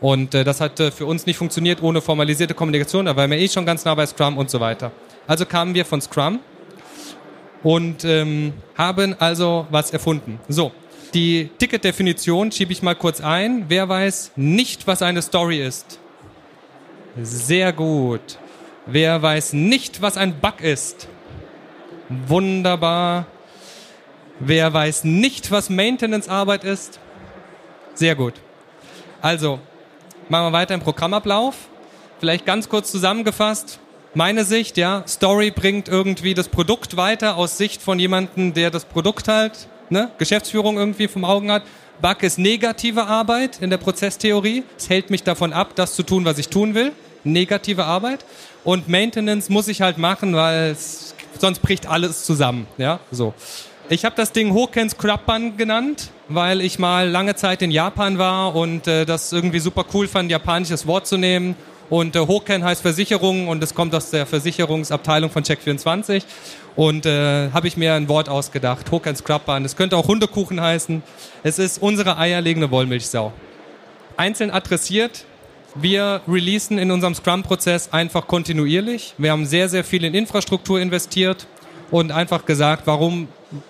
Und 0.00 0.34
äh, 0.34 0.42
das 0.42 0.60
hat 0.60 0.80
äh, 0.80 0.90
für 0.90 1.06
uns 1.06 1.26
nicht 1.26 1.36
funktioniert 1.36 1.80
ohne 1.80 2.00
formalisierte 2.00 2.54
Kommunikation, 2.54 3.06
da 3.06 3.16
waren 3.16 3.30
wir 3.30 3.38
eh 3.38 3.48
schon 3.48 3.64
ganz 3.64 3.84
nah 3.84 3.94
bei 3.94 4.04
Scrum 4.04 4.38
und 4.38 4.50
so 4.50 4.58
weiter. 4.58 4.90
Also 5.28 5.46
kamen 5.46 5.74
wir 5.74 5.84
von 5.84 6.00
Scrum 6.00 6.40
und 7.62 8.04
ähm, 8.04 8.52
haben 8.76 9.14
also 9.20 9.68
was 9.70 9.92
erfunden. 9.92 10.40
So, 10.48 10.72
die 11.14 11.50
Ticketdefinition 11.58 12.52
schiebe 12.52 12.72
ich 12.72 12.82
mal 12.82 12.94
kurz 12.94 13.20
ein. 13.20 13.66
Wer 13.68 13.88
weiß 13.88 14.32
nicht, 14.36 14.86
was 14.86 15.02
eine 15.02 15.22
Story 15.22 15.64
ist? 15.64 15.98
Sehr 17.20 17.72
gut. 17.72 18.38
Wer 18.86 19.20
weiß 19.20 19.52
nicht, 19.52 20.02
was 20.02 20.16
ein 20.16 20.38
Bug 20.40 20.60
ist? 20.60 21.08
Wunderbar. 22.08 23.26
Wer 24.38 24.72
weiß 24.72 25.04
nicht, 25.04 25.50
was 25.50 25.70
Maintenance-Arbeit 25.70 26.64
ist? 26.64 27.00
Sehr 27.94 28.14
gut. 28.14 28.34
Also, 29.22 29.58
machen 30.28 30.46
wir 30.46 30.52
weiter 30.52 30.74
im 30.74 30.80
Programmablauf. 30.80 31.56
Vielleicht 32.20 32.46
ganz 32.46 32.68
kurz 32.68 32.90
zusammengefasst. 32.90 33.80
Meine 34.14 34.44
Sicht, 34.44 34.76
ja, 34.76 35.04
Story 35.06 35.50
bringt 35.50 35.88
irgendwie 35.88 36.34
das 36.34 36.48
Produkt 36.48 36.96
weiter 36.96 37.36
aus 37.36 37.58
Sicht 37.58 37.82
von 37.82 37.98
jemandem, 37.98 38.54
der 38.54 38.70
das 38.70 38.84
Produkt 38.84 39.28
halt 39.28 39.68
ne, 39.90 40.10
Geschäftsführung 40.18 40.76
irgendwie 40.76 41.08
vom 41.08 41.24
Augen 41.24 41.50
hat. 41.50 41.62
Bug 42.00 42.22
ist 42.22 42.38
negative 42.38 43.06
Arbeit 43.06 43.58
in 43.60 43.70
der 43.70 43.78
Prozesstheorie. 43.78 44.64
Es 44.76 44.88
hält 44.88 45.10
mich 45.10 45.22
davon 45.22 45.52
ab, 45.52 45.72
das 45.74 45.94
zu 45.94 46.02
tun, 46.02 46.24
was 46.24 46.38
ich 46.38 46.48
tun 46.48 46.74
will. 46.74 46.92
Negative 47.24 47.84
Arbeit. 47.84 48.24
Und 48.64 48.88
Maintenance 48.88 49.48
muss 49.48 49.68
ich 49.68 49.80
halt 49.80 49.96
machen, 49.98 50.34
weil 50.34 50.76
sonst 51.38 51.60
bricht 51.60 51.86
alles 51.86 52.24
zusammen. 52.24 52.66
Ja, 52.78 53.00
so. 53.10 53.34
Ich 53.88 54.04
habe 54.04 54.16
das 54.16 54.32
Ding 54.32 54.52
Hoken 54.52 54.90
Scrubban 54.90 55.56
genannt, 55.56 56.10
weil 56.28 56.60
ich 56.60 56.78
mal 56.78 57.08
lange 57.08 57.36
Zeit 57.36 57.62
in 57.62 57.70
Japan 57.70 58.18
war 58.18 58.54
und 58.56 58.88
äh, 58.88 59.06
das 59.06 59.32
irgendwie 59.32 59.60
super 59.60 59.84
cool 59.94 60.08
fand, 60.08 60.30
japanisches 60.30 60.88
Wort 60.88 61.06
zu 61.06 61.16
nehmen 61.16 61.54
und 61.88 62.16
äh, 62.16 62.20
Hoken 62.20 62.64
heißt 62.64 62.82
Versicherung 62.82 63.48
und 63.48 63.62
es 63.62 63.74
kommt 63.74 63.94
aus 63.94 64.10
der 64.10 64.26
Versicherungsabteilung 64.26 65.30
von 65.30 65.44
Check24. 65.44 66.22
Und 66.76 67.06
äh, 67.06 67.50
habe 67.52 67.68
ich 67.68 67.78
mir 67.78 67.94
ein 67.94 68.06
Wort 68.08 68.28
ausgedacht, 68.28 68.92
Hoken 68.92 69.16
Scrubban. 69.16 69.64
Es 69.64 69.76
könnte 69.76 69.96
auch 69.96 70.08
Hundekuchen 70.08 70.60
heißen. 70.60 71.02
Es 71.42 71.58
ist 71.58 71.80
unsere 71.80 72.18
eierlegende 72.18 72.70
Wollmilchsau. 72.70 73.32
Einzeln 74.18 74.50
adressiert. 74.50 75.24
Wir 75.74 76.20
releasen 76.28 76.78
in 76.78 76.90
unserem 76.90 77.14
Scrum-Prozess 77.14 77.92
einfach 77.92 78.26
kontinuierlich. 78.26 79.14
Wir 79.18 79.32
haben 79.32 79.46
sehr, 79.46 79.68
sehr 79.68 79.84
viel 79.84 80.04
in 80.04 80.14
Infrastruktur 80.14 80.80
investiert 80.80 81.46
und 81.90 82.12
einfach 82.12 82.44
gesagt, 82.44 82.86
warum, 82.86 83.28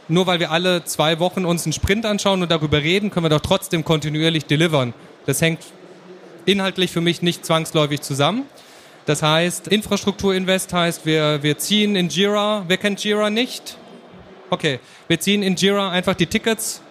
nur 0.08 0.26
weil 0.26 0.40
wir 0.40 0.50
alle 0.50 0.84
zwei 0.84 1.18
Wochen 1.18 1.44
uns 1.44 1.64
einen 1.64 1.72
Sprint 1.72 2.06
anschauen 2.06 2.42
und 2.42 2.50
darüber 2.50 2.78
reden, 2.78 3.10
können 3.10 3.24
wir 3.24 3.30
doch 3.30 3.40
trotzdem 3.40 3.84
kontinuierlich 3.84 4.46
delivern. 4.46 4.94
Das 5.26 5.40
hängt 5.40 5.60
inhaltlich 6.44 6.92
für 6.92 7.00
mich 7.00 7.22
nicht 7.22 7.44
zwangsläufig 7.44 8.00
zusammen. 8.00 8.44
Das 9.06 9.22
heißt, 9.22 9.68
Infrastrukturinvest 9.68 10.72
heißt, 10.72 11.06
wir, 11.06 11.40
wir 11.42 11.56
ziehen 11.58 11.94
in 11.94 12.08
Jira, 12.08 12.64
wer 12.66 12.76
kennt 12.76 13.02
Jira 13.04 13.30
nicht? 13.30 13.76
Okay, 14.50 14.80
wir 15.06 15.20
ziehen 15.20 15.44
in 15.44 15.54
Jira 15.54 15.90
einfach 15.90 16.14
die 16.14 16.26
Tickets 16.26 16.82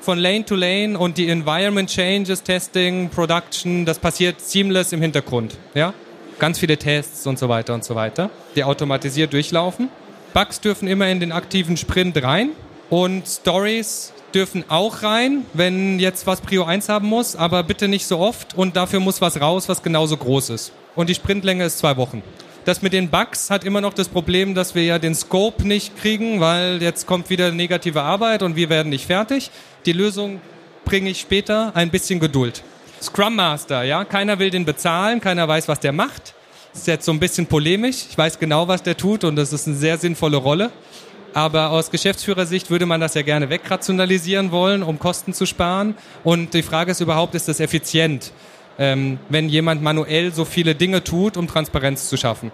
von 0.00 0.18
Lane 0.18 0.46
to 0.46 0.54
Lane 0.54 0.98
und 0.98 1.18
die 1.18 1.28
Environment 1.28 1.88
Changes, 1.88 2.42
Testing, 2.42 3.10
Production, 3.10 3.84
das 3.84 3.98
passiert 3.98 4.40
seamless 4.40 4.94
im 4.94 5.02
Hintergrund. 5.02 5.58
Ja? 5.74 5.92
Ganz 6.38 6.58
viele 6.58 6.78
Tests 6.78 7.26
und 7.26 7.38
so 7.38 7.50
weiter 7.50 7.74
und 7.74 7.84
so 7.84 7.94
weiter, 7.94 8.30
die 8.56 8.64
automatisiert 8.64 9.34
durchlaufen. 9.34 9.90
Bugs 10.32 10.62
dürfen 10.62 10.88
immer 10.88 11.08
in 11.08 11.20
den 11.20 11.30
aktiven 11.30 11.76
Sprint 11.76 12.22
rein 12.22 12.50
und 12.88 13.26
Stories 13.28 14.14
dürfen 14.32 14.64
auch 14.68 15.02
rein, 15.02 15.44
wenn 15.52 15.98
jetzt 15.98 16.26
was 16.26 16.40
Prio 16.40 16.64
1 16.64 16.88
haben 16.88 17.08
muss, 17.08 17.36
aber 17.36 17.62
bitte 17.64 17.86
nicht 17.86 18.06
so 18.06 18.18
oft 18.18 18.56
und 18.56 18.76
dafür 18.76 19.00
muss 19.00 19.20
was 19.20 19.40
raus, 19.42 19.68
was 19.68 19.82
genauso 19.82 20.16
groß 20.16 20.50
ist. 20.50 20.72
Und 20.94 21.08
die 21.08 21.14
Sprintlänge 21.14 21.64
ist 21.64 21.78
zwei 21.78 21.96
Wochen. 21.96 22.22
Das 22.64 22.82
mit 22.82 22.92
den 22.92 23.08
Bugs 23.08 23.48
hat 23.48 23.64
immer 23.64 23.80
noch 23.80 23.94
das 23.94 24.08
Problem, 24.08 24.54
dass 24.54 24.74
wir 24.74 24.84
ja 24.84 24.98
den 24.98 25.14
Scope 25.14 25.66
nicht 25.66 25.96
kriegen, 25.96 26.40
weil 26.40 26.82
jetzt 26.82 27.06
kommt 27.06 27.30
wieder 27.30 27.52
negative 27.52 28.02
Arbeit 28.02 28.42
und 28.42 28.54
wir 28.54 28.68
werden 28.68 28.90
nicht 28.90 29.06
fertig. 29.06 29.50
Die 29.86 29.92
Lösung 29.92 30.40
bringe 30.84 31.10
ich 31.10 31.20
später, 31.20 31.72
ein 31.74 31.90
bisschen 31.90 32.20
Geduld. 32.20 32.62
Scrum 33.00 33.34
Master, 33.34 33.82
ja, 33.82 34.04
keiner 34.04 34.38
will 34.38 34.50
den 34.50 34.66
bezahlen, 34.66 35.20
keiner 35.20 35.48
weiß, 35.48 35.68
was 35.68 35.80
der 35.80 35.92
macht. 35.92 36.34
Ist 36.74 36.86
jetzt 36.86 37.06
so 37.06 37.12
ein 37.12 37.18
bisschen 37.18 37.46
polemisch. 37.46 38.04
Ich 38.10 38.18
weiß 38.18 38.38
genau, 38.38 38.68
was 38.68 38.82
der 38.82 38.96
tut 38.96 39.24
und 39.24 39.36
das 39.36 39.52
ist 39.52 39.66
eine 39.66 39.76
sehr 39.76 39.96
sinnvolle 39.96 40.36
Rolle. 40.36 40.70
Aber 41.32 41.70
aus 41.70 41.90
Geschäftsführersicht 41.90 42.70
würde 42.70 42.86
man 42.86 43.00
das 43.00 43.14
ja 43.14 43.22
gerne 43.22 43.48
wegrationalisieren 43.48 44.50
wollen, 44.50 44.82
um 44.82 44.98
Kosten 44.98 45.32
zu 45.32 45.46
sparen. 45.46 45.94
Und 46.24 46.54
die 46.54 46.62
Frage 46.62 46.90
ist 46.90 47.00
überhaupt, 47.00 47.34
ist 47.34 47.48
das 47.48 47.60
effizient, 47.60 48.32
ähm, 48.80 49.20
wenn 49.28 49.48
jemand 49.48 49.80
manuell 49.80 50.34
so 50.34 50.44
viele 50.44 50.74
Dinge 50.74 51.04
tut, 51.04 51.36
um 51.36 51.46
Transparenz 51.46 52.08
zu 52.08 52.16
schaffen? 52.16 52.50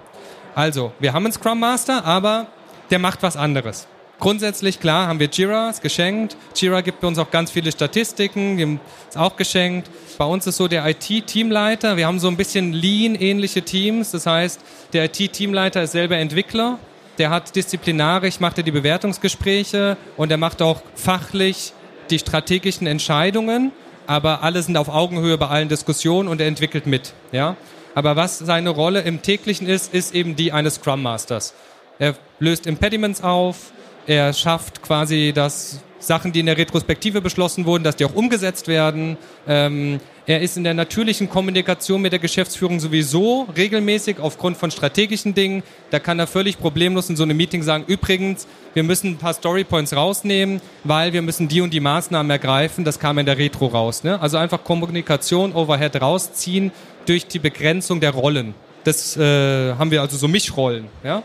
Also, 0.55 0.93
wir 0.99 1.15
haben 1.15 1.25
einen 1.25 1.33
Scrum 1.33 1.59
Master, 1.59 2.05
aber 2.05 2.49
der 2.91 2.99
macht 2.99 3.23
was 3.23 3.39
anderes. 3.39 3.87
Grundsätzlich, 4.19 4.81
klar, 4.81 5.09
haben 5.09 5.21
wir 5.21 5.29
Jira, 5.29 5.71
ist 5.71 5.83
geschenkt. 5.83 6.37
Jira 6.55 6.83
gibt 6.83 7.03
uns 7.05 7.19
auch 7.19 7.31
ganz 7.31 7.51
viele 7.51 7.73
Statistiken, 7.73 8.81
ist 9.09 9.17
auch 9.17 9.37
geschenkt. 9.37 9.91
Bei 10.19 10.25
uns 10.27 10.47
ist 10.47 10.57
so 10.59 10.69
der 10.69 10.87
IT-Teamleiter, 10.87 11.97
wir 11.97 12.07
haben 12.07 12.19
so 12.19 12.29
ein 12.29 12.37
bisschen 12.37 12.73
Lean-ähnliche 12.73 13.63
Teams. 13.63 14.11
Das 14.11 14.27
heißt, 14.27 14.61
der 14.93 15.05
IT-Teamleiter 15.05 15.83
ist 15.83 15.93
selber 15.93 16.17
Entwickler 16.17 16.79
der 17.19 17.31
hat 17.31 17.55
disziplinarisch, 17.55 18.41
macht 18.41 18.59
er 18.59 18.65
die 18.65 18.71
Bewertungsgespräche 18.71 19.97
und 20.17 20.31
er 20.31 20.37
macht 20.37 20.63
auch 20.63 20.83
fachlich 20.95 21.73
die 22.11 22.19
strategischen 22.19 22.87
Entscheidungen, 22.87 23.73
aber 24.07 24.43
alle 24.43 24.63
sind 24.63 24.77
auf 24.77 24.89
Augenhöhe 24.89 25.39
bei 25.39 25.49
allen 25.49 25.69
Diskussionen 25.69 26.29
und 26.29 26.41
er 26.41 26.47
entwickelt 26.47 26.87
mit, 26.87 27.13
ja. 27.33 27.57
Aber 27.95 28.15
was 28.17 28.39
seine 28.39 28.71
Rolle 28.71 29.01
im 29.01 29.23
täglichen 29.23 29.67
ist, 29.67 29.95
ist 29.95 30.15
eben 30.15 30.37
die 30.37 30.53
eines 30.53 30.75
Scrum 30.75 31.03
Masters. 31.03 31.55
Er 31.99 32.15
löst 32.39 32.67
Impediments 32.67 33.23
auf, 33.23 33.73
er 34.07 34.33
schafft 34.33 34.83
quasi, 34.83 35.33
dass 35.35 35.81
Sachen, 35.99 36.33
die 36.33 36.41
in 36.41 36.47
der 36.47 36.57
Retrospektive 36.57 37.21
beschlossen 37.21 37.67
wurden, 37.67 37.85
dass 37.85 37.97
die 37.97 38.05
auch 38.05 38.15
umgesetzt 38.15 38.69
werden. 38.69 39.17
Ähm, 39.49 40.01
er 40.27 40.41
ist 40.41 40.57
in 40.57 40.65
der 40.65 40.75
natürlichen 40.75 41.31
Kommunikation 41.31 42.03
mit 42.03 42.13
der 42.13 42.19
Geschäftsführung 42.19 42.81
sowieso 42.81 43.47
regelmäßig 43.57 44.19
aufgrund 44.19 44.57
von 44.57 44.71
strategischen 44.71 45.35
Dingen. 45.35 45.63
Da 45.91 45.99
kann 45.99 46.19
er 46.19 46.27
völlig 46.27 46.59
problemlos 46.59 47.09
in 47.11 47.17
so 47.17 47.23
einem 47.23 47.37
Meeting 47.37 47.63
sagen, 47.63 47.85
übrigens, 47.87 48.47
wir 48.75 48.83
müssen 48.83 49.13
ein 49.13 49.17
paar 49.19 49.35
Storypoints 49.35 49.95
rausnehmen, 49.95 50.61
weil 50.85 51.13
wir 51.13 51.23
müssen 51.23 51.49
die 51.49 51.61
und 51.61 51.73
die 51.73 51.81
Maßnahmen 51.81 52.31
ergreifen. 52.31 52.85
Das 52.85 52.99
kam 52.99 53.19
in 53.19 53.27
der 53.27 53.39
Retro 53.39 53.67
raus. 53.67 54.05
Ne? 54.05 54.21
Also 54.21 54.37
einfach 54.37 54.65
Kommunikation, 54.65 55.55
Overhead 55.55 56.01
rausziehen 56.01 56.73
durch 57.07 57.27
die 57.27 57.39
Begrenzung 57.39 58.01
der 58.01 58.11
Rollen. 58.11 58.55
Das 58.85 59.17
äh, 59.17 59.75
haben 59.75 59.91
wir 59.91 60.01
also 60.01 60.17
so 60.17 60.29
Mischrollen. 60.29 60.87
Ja? 61.03 61.23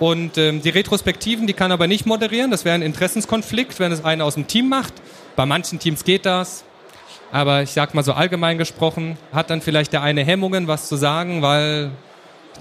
Und 0.00 0.38
ähm, 0.38 0.60
die 0.60 0.70
Retrospektiven, 0.70 1.46
die 1.46 1.52
kann 1.52 1.70
aber 1.70 1.86
nicht 1.86 2.06
moderieren. 2.06 2.50
Das 2.50 2.64
wäre 2.64 2.74
ein 2.74 2.82
Interessenskonflikt, 2.82 3.78
wenn 3.78 3.92
es 3.92 4.04
einer 4.04 4.24
aus 4.24 4.34
dem 4.34 4.46
Team 4.46 4.68
macht. 4.68 4.94
Bei 5.36 5.46
manchen 5.46 5.78
Teams 5.78 6.04
geht 6.04 6.26
das. 6.26 6.64
Aber 7.30 7.62
ich 7.62 7.70
sag 7.70 7.94
mal 7.94 8.02
so 8.02 8.12
allgemein 8.12 8.58
gesprochen, 8.58 9.16
hat 9.32 9.50
dann 9.50 9.60
vielleicht 9.60 9.92
der 9.92 10.02
eine 10.02 10.24
Hemmungen, 10.24 10.68
was 10.68 10.88
zu 10.88 10.96
sagen, 10.96 11.42
weil 11.42 11.90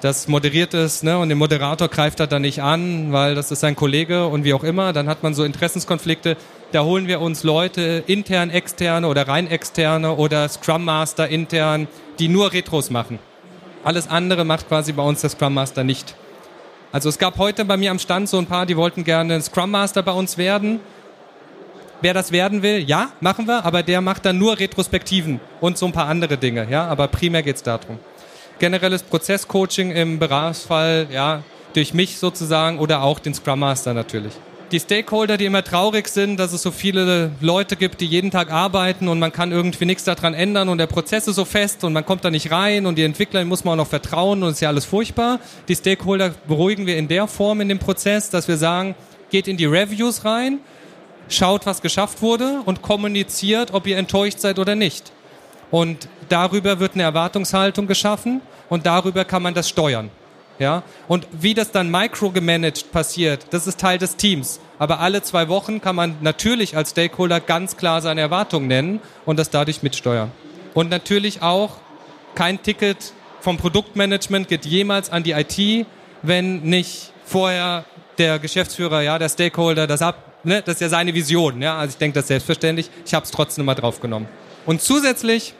das 0.02 0.28
moderiert 0.28 0.74
ist, 0.74 1.04
ne, 1.04 1.18
und 1.18 1.30
der 1.30 1.38
Moderator 1.38 1.88
greift 1.88 2.20
da 2.20 2.28
dann 2.28 2.42
nicht 2.42 2.62
an, 2.62 3.14
weil 3.14 3.36
das 3.36 3.52
ist 3.52 3.60
sein 3.60 3.76
Kollege 3.76 4.28
und 4.28 4.44
wie 4.44 4.54
auch 4.54 4.64
immer, 4.64 4.92
dann 4.92 5.08
hat 5.08 5.24
man 5.24 5.34
so 5.34 5.44
Interessenskonflikte. 5.44 6.36
Da 6.72 6.84
holen 6.84 7.08
wir 7.08 7.22
uns 7.22 7.44
Leute, 7.44 8.04
intern, 8.08 8.50
externe 8.50 9.08
oder 9.08 9.28
rein 9.28 9.48
externe 9.48 10.16
oder 10.16 10.50
Scrum 10.50 10.86
Master 10.86 11.28
intern, 11.28 11.88
die 12.20 12.28
nur 12.28 12.52
Retros 12.52 12.90
machen. 12.90 13.20
Alles 13.84 14.10
andere 14.10 14.44
macht 14.44 14.68
quasi 14.68 14.92
bei 14.92 15.04
uns 15.04 15.22
der 15.22 15.30
Scrum 15.30 15.54
Master 15.54 15.84
nicht. 15.84 16.16
Also 16.94 17.10
es 17.10 17.20
gab 17.20 17.38
heute 17.38 17.66
bei 17.66 17.76
mir 17.76 17.92
am 17.92 18.00
Stand 18.00 18.30
so 18.30 18.38
ein 18.38 18.46
paar, 18.46 18.66
die 18.66 18.78
wollten 18.78 19.04
gerne 19.04 19.42
Scrum 19.42 19.72
Master 19.72 20.02
bei 20.02 20.14
uns 20.14 20.38
werden 20.38 20.80
wer 22.04 22.14
das 22.14 22.32
werden 22.32 22.62
will, 22.62 22.80
ja, 22.80 23.12
machen 23.22 23.48
wir, 23.48 23.66
aber 23.66 23.82
der 23.82 24.02
macht 24.02 24.26
dann 24.26 24.38
nur 24.38 24.60
Retrospektiven 24.60 25.40
und 25.62 25.78
so 25.78 25.86
ein 25.86 25.94
paar 25.94 26.08
andere 26.08 26.38
Dinge, 26.38 26.68
ja, 26.70 26.86
aber 26.86 27.08
primär 27.08 27.42
geht 27.42 27.56
es 27.56 27.64
darum. 27.64 27.98
Generelles 28.60 29.04
Prozesscoaching 29.04 29.92
im 29.92 30.20
Bereichsfall, 30.20 31.08
ja, 31.10 31.44
durch 31.74 31.94
mich 31.94 32.20
sozusagen 32.20 32.78
oder 32.78 33.02
auch 33.02 33.20
den 33.20 33.34
Scrum 33.34 33.60
Master 33.60 33.94
natürlich. 33.94 34.34
Die 34.74 34.80
Stakeholder, 34.80 35.38
die 35.38 35.46
immer 35.46 35.64
traurig 35.64 36.08
sind, 36.08 36.40
dass 36.40 36.52
es 36.52 36.64
so 36.64 36.72
viele 36.72 37.30
Leute 37.42 37.76
gibt, 37.76 38.02
die 38.02 38.08
jeden 38.08 38.32
Tag 38.32 38.52
arbeiten 38.52 39.08
und 39.08 39.20
man 39.20 39.32
kann 39.32 39.52
irgendwie 39.52 39.86
nichts 39.86 40.04
daran 40.04 40.34
ändern 40.34 40.68
und 40.68 40.80
der 40.80 40.88
Prozess 40.88 41.28
ist 41.28 41.36
so 41.36 41.46
fest 41.46 41.84
und 41.84 41.94
man 41.94 42.04
kommt 42.08 42.26
da 42.26 42.32
nicht 42.32 42.50
rein 42.50 42.88
und 42.88 42.98
die 42.98 43.04
Entwickler 43.04 43.46
muss 43.46 43.64
man 43.64 43.74
auch 43.74 43.84
noch 43.84 43.88
vertrauen 43.88 44.42
und 44.42 44.54
ist 44.54 44.62
ja 44.62 44.70
alles 44.70 44.86
furchtbar. 44.86 45.40
Die 45.68 45.76
Stakeholder 45.76 46.34
beruhigen 46.48 46.88
wir 46.88 46.98
in 46.98 47.08
der 47.08 47.28
Form 47.28 47.62
in 47.62 47.70
dem 47.70 47.78
Prozess, 47.78 48.32
dass 48.32 48.48
wir 48.48 48.58
sagen, 48.58 48.96
geht 49.30 49.48
in 49.48 49.58
die 49.58 49.66
Reviews 49.66 50.26
rein 50.26 50.58
schaut, 51.30 51.68
was 51.68 51.84
geschafft 51.84 52.24
wurde 52.24 52.62
und 52.66 52.82
kommuniziert, 52.82 53.76
ob 53.76 53.86
ihr 53.86 53.98
enttäuscht 53.98 54.40
seid 54.40 54.58
oder 54.58 54.74
nicht. 54.74 55.12
Und 55.70 56.10
darüber 56.30 56.80
wird 56.80 56.96
eine 56.96 57.04
Erwartungshaltung 57.04 57.86
geschaffen 57.86 58.42
und 58.70 58.88
darüber 58.88 59.24
kann 59.24 59.44
man 59.44 59.54
das 59.54 59.70
steuern. 59.70 60.10
Ja? 60.60 60.84
Und 61.08 61.28
wie 61.32 61.54
das 61.54 61.72
dann 61.72 61.90
microgemanagt 61.90 62.92
passiert, 62.92 63.48
das 63.52 63.68
ist 63.68 63.80
Teil 63.80 63.98
des 63.98 64.16
Teams. 64.16 64.60
Aber 64.80 65.00
alle 65.00 65.22
zwei 65.22 65.50
Wochen 65.50 65.82
kann 65.82 65.96
man 65.96 66.18
natürlich 66.22 66.76
als 66.78 66.92
Stakeholder 66.92 67.40
ganz 67.40 67.78
klar 67.78 68.02
seine 68.02 68.22
Erwartungen 68.22 68.68
nennen 68.68 69.00
und 69.26 69.40
das 69.40 69.50
dadurch 69.50 69.84
mitsteuern. 69.84 70.32
Und 70.74 70.90
natürlich 70.90 71.42
auch 71.42 71.78
kein 72.36 72.62
Ticket 72.62 73.14
vom 73.42 73.58
Produktmanagement 73.58 74.48
geht 74.48 74.66
jemals 74.66 75.10
an 75.10 75.24
die 75.24 75.32
IT, 75.32 75.86
wenn 76.22 76.62
nicht 76.62 77.12
vorher 77.26 77.86
der 78.18 78.40
Geschäftsführer, 78.40 79.02
ja, 79.02 79.20
der 79.20 79.30
Stakeholder 79.30 79.88
das 79.88 80.02
ab, 80.02 80.34
ne, 80.44 80.62
das 80.62 80.76
ist 80.76 80.82
ja 80.82 80.90
seine 80.90 81.14
Vision. 81.14 81.62
Ja? 81.62 81.78
Also 81.78 81.92
ich 81.94 81.98
denke 81.98 82.20
das 82.20 82.28
selbstverständlich. 82.28 82.90
Ich 83.06 83.14
habe 83.14 83.26
es 83.26 83.32
trotzdem 83.32 83.66
mal 83.66 83.76
draufgenommen. 83.76 84.28
Und 84.66 84.82
zusätzlich 84.82 85.54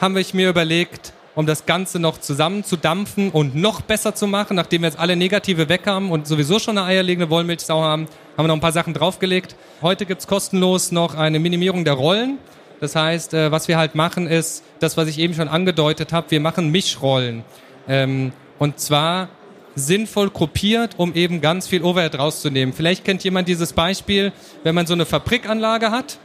haben 0.00 0.16
wir 0.16 0.24
mir 0.32 0.48
überlegt, 0.48 1.12
um 1.34 1.46
das 1.46 1.66
Ganze 1.66 1.98
noch 1.98 2.18
zusammenzudampfen 2.18 3.30
und 3.30 3.54
noch 3.54 3.80
besser 3.80 4.14
zu 4.14 4.26
machen, 4.26 4.54
nachdem 4.54 4.82
wir 4.82 4.88
jetzt 4.88 4.98
alle 4.98 5.16
Negative 5.16 5.68
weg 5.68 5.86
haben 5.86 6.10
und 6.10 6.26
sowieso 6.26 6.58
schon 6.58 6.76
eine 6.76 6.86
eierlegende 6.86 7.30
Wollmilchsau 7.30 7.82
haben, 7.82 8.06
haben 8.36 8.44
wir 8.44 8.48
noch 8.48 8.54
ein 8.56 8.60
paar 8.60 8.72
Sachen 8.72 8.94
draufgelegt. 8.94 9.56
Heute 9.80 10.06
gibt's 10.06 10.26
kostenlos 10.26 10.92
noch 10.92 11.14
eine 11.14 11.38
Minimierung 11.38 11.84
der 11.84 11.94
Rollen. 11.94 12.38
Das 12.80 12.96
heißt, 12.96 13.34
äh, 13.34 13.52
was 13.52 13.68
wir 13.68 13.78
halt 13.78 13.94
machen, 13.94 14.26
ist 14.26 14.64
das, 14.80 14.96
was 14.96 15.08
ich 15.08 15.18
eben 15.18 15.34
schon 15.34 15.48
angedeutet 15.48 16.12
habe, 16.12 16.30
wir 16.30 16.40
machen 16.40 16.70
Mischrollen. 16.70 17.44
Ähm, 17.88 18.32
und 18.58 18.78
zwar 18.80 19.28
sinnvoll 19.74 20.30
gruppiert, 20.30 20.94
um 20.98 21.14
eben 21.14 21.40
ganz 21.40 21.66
viel 21.66 21.82
Overhead 21.82 22.18
rauszunehmen. 22.18 22.74
Vielleicht 22.74 23.04
kennt 23.04 23.24
jemand 23.24 23.48
dieses 23.48 23.72
Beispiel, 23.72 24.32
wenn 24.64 24.74
man 24.74 24.86
so 24.86 24.92
eine 24.92 25.06
Fabrikanlage 25.06 25.90
hat 25.90 26.18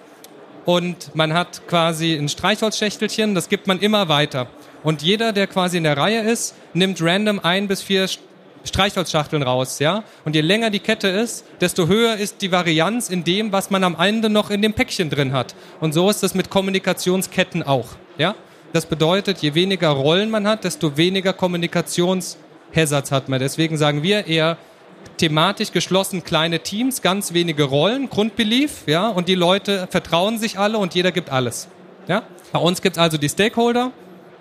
und 0.65 1.15
man 1.15 1.33
hat 1.33 1.67
quasi 1.67 2.13
ein 2.15 2.27
Streichholzschächtelchen, 2.27 3.35
das 3.35 3.47
gibt 3.49 3.67
man 3.67 3.79
immer 3.79 4.09
weiter. 4.09 4.47
Und 4.87 5.01
jeder, 5.01 5.33
der 5.33 5.47
quasi 5.47 5.75
in 5.75 5.83
der 5.83 5.97
Reihe 5.97 6.21
ist, 6.21 6.55
nimmt 6.73 7.01
random 7.01 7.41
ein 7.43 7.67
bis 7.67 7.81
vier 7.81 8.07
Streichholzschachteln 8.63 9.43
raus, 9.43 9.79
ja. 9.79 10.05
Und 10.23 10.33
je 10.33 10.39
länger 10.39 10.69
die 10.69 10.79
Kette 10.79 11.09
ist, 11.09 11.43
desto 11.59 11.87
höher 11.87 12.15
ist 12.15 12.41
die 12.41 12.53
Varianz 12.53 13.09
in 13.09 13.25
dem, 13.25 13.51
was 13.51 13.69
man 13.69 13.83
am 13.83 13.97
Ende 13.99 14.29
noch 14.29 14.49
in 14.49 14.61
dem 14.61 14.71
Päckchen 14.71 15.09
drin 15.09 15.33
hat. 15.33 15.55
Und 15.81 15.93
so 15.93 16.09
ist 16.09 16.23
es 16.23 16.35
mit 16.35 16.49
Kommunikationsketten 16.49 17.63
auch, 17.63 17.87
ja. 18.17 18.33
Das 18.71 18.85
bedeutet, 18.85 19.39
je 19.39 19.55
weniger 19.55 19.89
Rollen 19.89 20.29
man 20.29 20.47
hat, 20.47 20.63
desto 20.63 20.95
weniger 20.95 21.33
Kommunikations 21.33 22.37
Hazards 22.73 23.11
hat 23.11 23.27
man. 23.27 23.41
Deswegen 23.41 23.75
sagen 23.75 24.03
wir 24.03 24.25
eher 24.25 24.55
thematisch 25.17 25.73
geschlossen 25.73 26.23
kleine 26.23 26.61
Teams, 26.61 27.01
ganz 27.01 27.33
wenige 27.33 27.65
Rollen, 27.65 28.09
Grundbelief, 28.09 28.83
ja, 28.85 29.09
und 29.09 29.27
die 29.27 29.35
Leute 29.35 29.89
vertrauen 29.91 30.39
sich 30.39 30.57
alle 30.57 30.77
und 30.77 30.95
jeder 30.95 31.11
gibt 31.11 31.29
alles. 31.29 31.67
Ja? 32.07 32.23
Bei 32.53 32.59
uns 32.59 32.81
gibt 32.81 32.95
es 32.95 33.01
also 33.01 33.17
die 33.17 33.27
Stakeholder, 33.27 33.91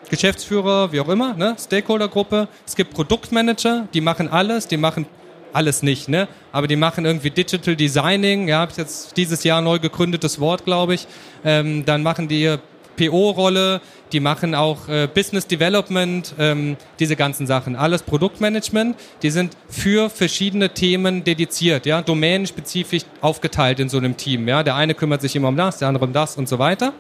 Geschäftsführer, 0.09 0.93
wie 0.93 1.01
auch 1.01 1.09
immer, 1.09 1.35
ne? 1.35 1.57
Stakeholdergruppe. 1.59 2.49
Es 2.67 2.77
gibt 2.77 2.95
Produktmanager, 2.95 3.89
die 3.93 4.01
machen 4.01 4.29
alles, 4.29 4.69
die 4.69 4.77
machen 4.77 5.07
alles 5.53 5.83
nicht, 5.83 6.09
ne? 6.09 6.29
Aber 6.53 6.67
die 6.67 6.77
machen 6.77 7.05
irgendwie 7.05 7.31
Digital 7.31 7.77
Designing, 7.77 8.49
ja, 8.49 8.61
habe 8.61 8.73
ich 8.73 8.77
jetzt 8.77 9.17
dieses 9.17 9.43
Jahr 9.43 9.61
neu 9.61 9.79
gegründetes 9.79 10.39
Wort, 10.39 10.65
glaube 10.65 10.95
ich. 10.95 11.07
Ähm, 11.45 11.85
dann 11.85 12.03
machen 12.03 12.29
die 12.29 12.57
PO-Rolle, 12.97 13.81
die 14.13 14.21
machen 14.21 14.55
auch 14.55 14.89
äh, 14.89 15.09
Business 15.13 15.47
Development, 15.47 16.35
ähm, 16.39 16.77
diese 16.99 17.17
ganzen 17.17 17.47
Sachen. 17.47 17.77
Alles 17.77 18.03
Produktmanagement, 18.03 18.97
die 19.23 19.31
sind 19.31 19.57
für 19.69 20.11
verschiedene 20.11 20.71
Themen 20.71 21.25
dediziert, 21.25 21.87
ja, 21.87 22.03
domänenspezifisch 22.03 23.03
aufgeteilt 23.21 23.81
in 23.81 23.89
so 23.89 23.99
einem 23.99 24.17
Team. 24.17 24.49
Ja. 24.49 24.63
Der 24.63 24.75
eine 24.77 24.95
kümmert 24.95 25.21
sich 25.21 25.37
immer 25.37 25.49
um 25.49 25.57
das, 25.57 25.79
der 25.79 25.89
andere 25.89 26.05
um 26.05 26.13
das 26.13 26.37
und 26.37 26.49
so 26.49 26.59
weiter. 26.59 26.93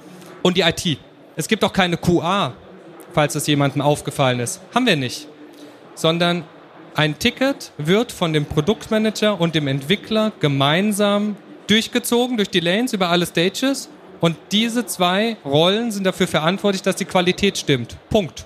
Und 0.42 0.56
die 0.56 0.62
IT. 0.62 0.98
Es 1.38 1.48
gibt 1.48 1.64
auch 1.64 1.72
keine 1.72 1.96
QA, 1.98 2.54
falls 3.16 3.34
es 3.34 3.46
jemandem 3.46 3.80
aufgefallen 3.80 4.40
ist. 4.40 4.60
Haben 4.74 4.84
wir 4.84 4.94
nicht. 4.94 5.26
Sondern 5.94 6.44
ein 6.94 7.18
Ticket 7.18 7.72
wird 7.78 8.12
von 8.12 8.34
dem 8.34 8.44
Produktmanager 8.44 9.40
und 9.40 9.54
dem 9.54 9.68
Entwickler 9.68 10.32
gemeinsam 10.38 11.36
durchgezogen 11.66 12.36
durch 12.36 12.50
die 12.50 12.60
Lanes 12.60 12.92
über 12.92 13.08
alle 13.08 13.24
Stages 13.24 13.88
und 14.20 14.36
diese 14.52 14.84
zwei 14.84 15.38
Rollen 15.46 15.92
sind 15.92 16.04
dafür 16.04 16.26
verantwortlich, 16.26 16.82
dass 16.82 16.96
die 16.96 17.06
Qualität 17.06 17.56
stimmt. 17.56 17.96
Punkt. 18.10 18.44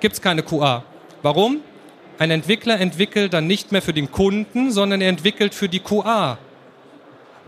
Gibt 0.00 0.14
es 0.14 0.20
keine 0.20 0.42
QA. 0.42 0.84
Warum? 1.22 1.60
Ein 2.18 2.30
Entwickler 2.30 2.78
entwickelt 2.78 3.32
dann 3.32 3.46
nicht 3.46 3.72
mehr 3.72 3.80
für 3.80 3.94
den 3.94 4.12
Kunden, 4.12 4.72
sondern 4.72 5.00
er 5.00 5.08
entwickelt 5.08 5.54
für 5.54 5.70
die 5.70 5.80
QA. 5.80 6.36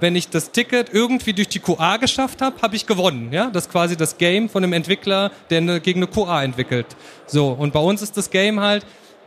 Wenn 0.01 0.17
ich 0.17 0.29
das 0.29 0.51
Ticket 0.51 0.93
irgendwie 0.93 1.33
durch 1.33 1.49
die 1.49 1.61
QA 1.61 1.97
geschafft 1.99 2.43
habe, 2.43 2.61
habe 2.63 2.77
ich 2.77 2.87
gewonnen. 2.87 3.33
Ja, 3.33 3.51
das 3.51 3.67
ist 3.67 3.73
quasi 3.73 3.97
das 3.97 4.19
Game 4.19 4.49
von 4.49 4.63
einem 4.65 4.73
Entwickler, 4.73 5.31
der 5.51 5.59
eine, 5.59 5.81
gegen 5.81 6.03
eine 6.03 6.11
QA 6.11 6.43
entwickelt. 6.43 6.87
So 7.27 7.49
und 7.49 7.73
bei 7.73 7.81
uns 7.81 8.03
ist 8.03 8.17
das 8.17 8.31
Game 8.31 8.61
halt, 8.61 8.85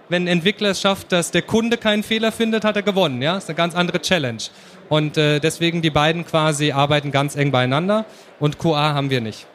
wenn 0.10 0.24
ein 0.24 0.28
Entwickler 0.28 0.70
es 0.70 0.82
schafft, 0.82 1.12
dass 1.12 1.32
der 1.32 1.42
Kunde 1.42 1.78
keinen 1.78 2.04
Fehler 2.04 2.32
findet, 2.32 2.64
hat 2.64 2.76
er 2.76 2.84
gewonnen. 2.84 3.22
Ja, 3.22 3.36
das 3.36 3.44
ist 3.44 3.50
eine 3.50 3.58
ganz 3.58 3.76
andere 3.76 4.02
Challenge. 4.02 4.44
Und 4.90 5.18
äh, 5.18 5.40
deswegen 5.40 5.82
die 5.82 5.90
beiden 5.90 6.26
quasi 6.26 6.72
arbeiten 6.72 7.12
ganz 7.12 7.36
eng 7.36 7.52
beieinander 7.52 8.06
und 8.40 8.58
QA 8.58 8.94
haben 8.94 9.10
wir 9.10 9.22
nicht. 9.22 9.48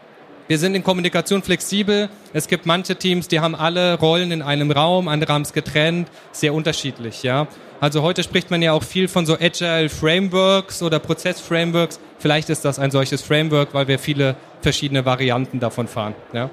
Wir 0.53 0.59
sind 0.59 0.75
in 0.75 0.85
Kommunikation 0.85 1.43
flexibel. 1.43 2.11
Es 2.35 2.47
gibt 2.47 2.67
manche 2.67 2.95
Teams, 2.97 3.27
die 3.27 3.41
haben 3.41 3.55
alle 3.55 3.99
Rollen 3.99 4.31
in 4.33 4.43
einem 4.43 4.71
Raum, 4.71 5.09
andere 5.09 5.33
haben 5.33 5.41
es 5.41 5.55
getrennt, 5.55 6.11
sehr 6.31 6.53
unterschiedlich, 6.53 7.23
ja. 7.23 7.47
Also 7.81 8.03
heute 8.03 8.23
spricht 8.23 8.51
man 8.51 8.61
ja 8.61 8.75
auch 8.75 8.83
viel 8.83 9.09
von 9.09 9.25
so 9.25 9.39
Agile 9.41 9.89
Frameworks 9.89 10.83
oder 10.83 10.99
Prozessframeworks. 10.99 12.01
Vielleicht 12.19 12.51
ist 12.51 12.67
das 12.67 12.79
ein 12.79 12.91
solches 12.91 13.23
Framework, 13.23 13.73
weil 13.73 13.89
wir 13.89 13.99
viele 13.99 14.37
verschiedene 14.61 15.07
Varianten 15.07 15.59
davon 15.59 15.89
fahren, 15.89 16.15
ja. 16.35 16.51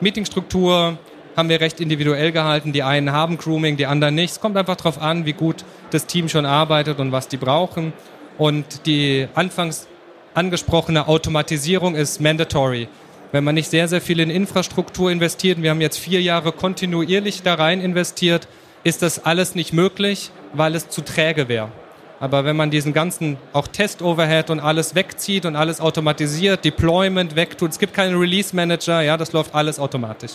Meetingstruktur 0.00 0.96
haben 1.36 1.48
wir 1.48 1.60
recht 1.60 1.80
individuell 1.80 2.30
gehalten. 2.30 2.72
Die 2.72 2.84
einen 2.84 3.10
haben 3.10 3.38
Grooming, 3.38 3.76
die 3.76 3.86
anderen 3.86 4.14
nicht. 4.14 4.30
Es 4.30 4.40
kommt 4.40 4.56
einfach 4.56 4.76
darauf 4.76 5.02
an, 5.02 5.26
wie 5.26 5.32
gut 5.32 5.64
das 5.90 6.06
Team 6.06 6.28
schon 6.28 6.46
arbeitet 6.46 7.00
und 7.00 7.10
was 7.10 7.26
die 7.26 7.38
brauchen. 7.38 7.92
Und 8.38 8.86
die 8.86 9.26
anfangs 9.34 9.88
angesprochene 10.34 11.08
Automatisierung 11.08 11.94
ist 11.94 12.20
mandatory. 12.20 12.88
Wenn 13.32 13.44
man 13.44 13.54
nicht 13.54 13.70
sehr, 13.70 13.88
sehr 13.88 14.00
viel 14.00 14.20
in 14.20 14.30
Infrastruktur 14.30 15.10
investiert, 15.10 15.60
wir 15.62 15.70
haben 15.70 15.80
jetzt 15.80 15.98
vier 15.98 16.22
Jahre 16.22 16.52
kontinuierlich 16.52 17.42
da 17.42 17.54
rein 17.54 17.80
investiert, 17.80 18.46
ist 18.84 19.02
das 19.02 19.24
alles 19.24 19.54
nicht 19.54 19.72
möglich, 19.72 20.30
weil 20.52 20.74
es 20.74 20.88
zu 20.88 21.02
träge 21.02 21.48
wäre. 21.48 21.72
Aber 22.20 22.44
wenn 22.44 22.54
man 22.54 22.70
diesen 22.70 22.92
ganzen 22.92 23.36
auch 23.52 23.66
Test-Overhead 23.66 24.50
und 24.50 24.60
alles 24.60 24.94
wegzieht 24.94 25.44
und 25.44 25.56
alles 25.56 25.80
automatisiert, 25.80 26.64
Deployment 26.64 27.34
wegtut, 27.34 27.72
es 27.72 27.78
gibt 27.78 27.94
keinen 27.94 28.16
Release-Manager, 28.16 29.00
ja, 29.00 29.16
das 29.16 29.32
läuft 29.32 29.54
alles 29.54 29.80
automatisch. 29.80 30.32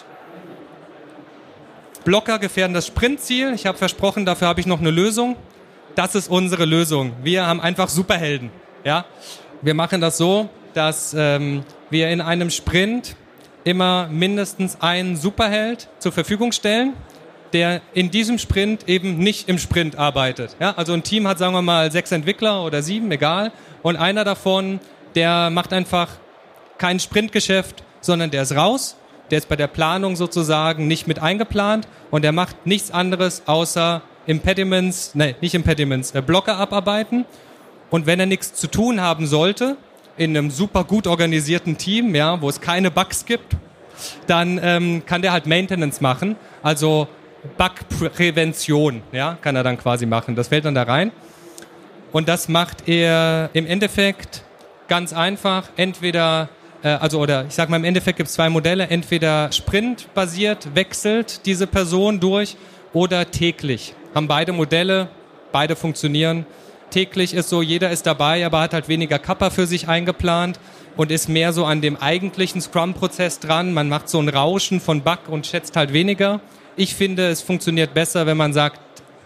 Blocker 2.04 2.40
gefährden 2.40 2.74
das 2.74 2.88
Sprintziel. 2.88 3.54
Ich 3.54 3.66
habe 3.66 3.78
versprochen, 3.78 4.26
dafür 4.26 4.48
habe 4.48 4.60
ich 4.60 4.66
noch 4.66 4.80
eine 4.80 4.92
Lösung 4.92 5.38
das 5.98 6.14
ist 6.14 6.30
unsere 6.30 6.66
Lösung. 6.66 7.14
Wir 7.24 7.48
haben 7.48 7.60
einfach 7.60 7.90
Superhelden. 7.90 8.52
Ja? 8.84 9.06
Wir 9.64 9.74
machen 9.74 10.00
das 10.00 10.18
so, 10.18 10.48
dass 10.78 11.16
ähm, 11.18 11.64
wir 11.90 12.10
in 12.10 12.22
einem 12.22 12.52
Sprint 12.52 13.16
immer 13.64 14.08
mindestens 14.12 14.80
einen 14.80 15.18
Superheld 15.18 15.90
zur 16.00 16.12
Verfügung 16.12 16.52
stellen, 16.52 16.94
der 17.52 17.82
in 17.94 18.12
diesem 18.12 18.38
Sprint 18.38 18.88
eben 18.88 19.18
nicht 19.18 19.50
im 19.50 19.58
Sprint 19.58 19.98
arbeitet. 19.98 20.56
Ja? 20.60 20.74
Also 20.78 20.94
ein 20.94 21.04
Team 21.04 21.28
hat, 21.28 21.40
sagen 21.40 21.54
wir 21.54 21.62
mal, 21.62 21.92
sechs 21.92 22.12
Entwickler 22.12 22.64
oder 22.64 22.82
sieben, 22.82 23.12
egal. 23.12 23.52
Und 23.82 23.96
einer 23.96 24.24
davon, 24.24 24.80
der 25.16 25.50
macht 25.50 25.74
einfach 25.74 26.10
kein 26.78 27.00
Sprintgeschäft, 27.00 27.84
sondern 28.00 28.30
der 28.30 28.44
ist 28.44 28.56
raus. 28.56 28.96
Der 29.32 29.40
ist 29.40 29.50
bei 29.50 29.56
der 29.56 29.68
Planung 29.68 30.16
sozusagen 30.16 30.88
nicht 30.88 31.08
mit 31.08 31.20
eingeplant 31.20 31.88
und 32.12 32.24
der 32.24 32.32
macht 32.32 32.66
nichts 32.66 32.92
anderes 32.92 33.44
außer 33.48 34.02
Impediments, 34.26 35.12
nein, 35.16 35.36
nicht 35.42 35.56
Impediments, 35.56 36.12
äh, 36.12 36.22
Blocker 36.22 36.58
abarbeiten. 36.58 37.26
Und 37.90 38.06
wenn 38.06 38.20
er 38.20 38.26
nichts 38.26 38.54
zu 38.54 38.68
tun 38.68 39.02
haben 39.02 39.26
sollte, 39.26 39.78
in 40.18 40.36
einem 40.36 40.50
super 40.50 40.84
gut 40.84 41.08
organisierten 41.08 41.78
Team, 41.78 42.16
ja, 42.16 42.42
wo 42.42 42.50
es 42.50 42.62
keine 42.62 42.92
Bugs 42.92 43.26
gibt, 43.26 43.56
dann 44.28 44.60
ähm, 44.62 45.04
kann 45.06 45.22
der 45.22 45.32
halt 45.32 45.46
Maintenance 45.46 46.02
machen, 46.02 46.36
also 46.62 47.08
Bugprävention, 47.58 49.02
ja, 49.12 49.38
kann 49.42 49.56
er 49.56 49.64
dann 49.64 49.78
quasi 49.78 50.06
machen. 50.06 50.36
Das 50.36 50.50
fällt 50.50 50.66
dann 50.66 50.76
da 50.76 50.84
rein. 50.84 51.12
Und 52.12 52.28
das 52.28 52.50
macht 52.50 52.88
er 52.88 53.50
im 53.54 53.66
Endeffekt 53.66 54.44
ganz 54.88 55.14
einfach, 55.14 55.70
entweder 55.76 56.50
äh, 56.84 56.90
also 56.90 57.20
oder 57.20 57.46
ich 57.46 57.54
sag 57.54 57.70
mal 57.70 57.78
im 57.78 57.84
Endeffekt 57.84 58.18
gibt 58.18 58.28
es 58.28 58.36
zwei 58.36 58.50
Modelle, 58.50 58.88
entweder 58.88 59.52
sprintbasiert 59.52 60.76
wechselt 60.76 61.46
diese 61.46 61.68
Person 61.68 62.20
durch 62.20 62.58
oder 62.94 63.30
täglich 63.30 63.94
haben 64.18 64.28
beide 64.28 64.52
Modelle, 64.52 65.10
beide 65.52 65.76
funktionieren. 65.76 66.46
Täglich 66.90 67.34
ist 67.34 67.50
so, 67.50 67.62
jeder 67.62 67.92
ist 67.92 68.06
dabei, 68.06 68.46
aber 68.46 68.62
hat 68.62 68.74
halt 68.74 68.88
weniger 68.88 69.20
Kappa 69.20 69.50
für 69.50 69.68
sich 69.68 69.88
eingeplant 69.88 70.60
und 70.96 71.12
ist 71.12 71.28
mehr 71.28 71.52
so 71.54 71.66
an 71.66 71.82
dem 71.82 71.98
eigentlichen 71.98 72.62
Scrum-Prozess 72.62 73.40
dran. 73.40 73.74
Man 73.74 73.90
macht 73.90 74.10
so 74.10 74.20
ein 74.20 74.30
Rauschen 74.30 74.80
von 74.80 75.02
Bug 75.02 75.20
und 75.28 75.46
schätzt 75.46 75.76
halt 75.76 75.94
weniger. 75.94 76.40
Ich 76.76 76.96
finde, 76.96 77.28
es 77.28 77.42
funktioniert 77.42 77.94
besser, 77.94 78.26
wenn 78.26 78.38
man 78.38 78.54
sagt, 78.54 78.80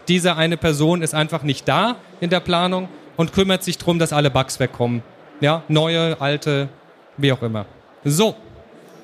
diese 0.08 0.36
eine 0.36 0.56
Person 0.56 1.02
ist 1.02 1.14
einfach 1.14 1.44
nicht 1.44 1.68
da 1.68 1.96
in 2.20 2.30
der 2.30 2.40
Planung 2.40 2.88
und 3.16 3.32
kümmert 3.32 3.62
sich 3.62 3.78
darum, 3.78 3.98
dass 3.98 4.12
alle 4.12 4.30
Bugs 4.30 4.58
wegkommen. 4.58 5.02
Ja, 5.40 5.62
neue, 5.68 6.20
alte, 6.20 6.68
wie 7.16 7.32
auch 7.32 7.42
immer. 7.42 7.66
So, 8.04 8.34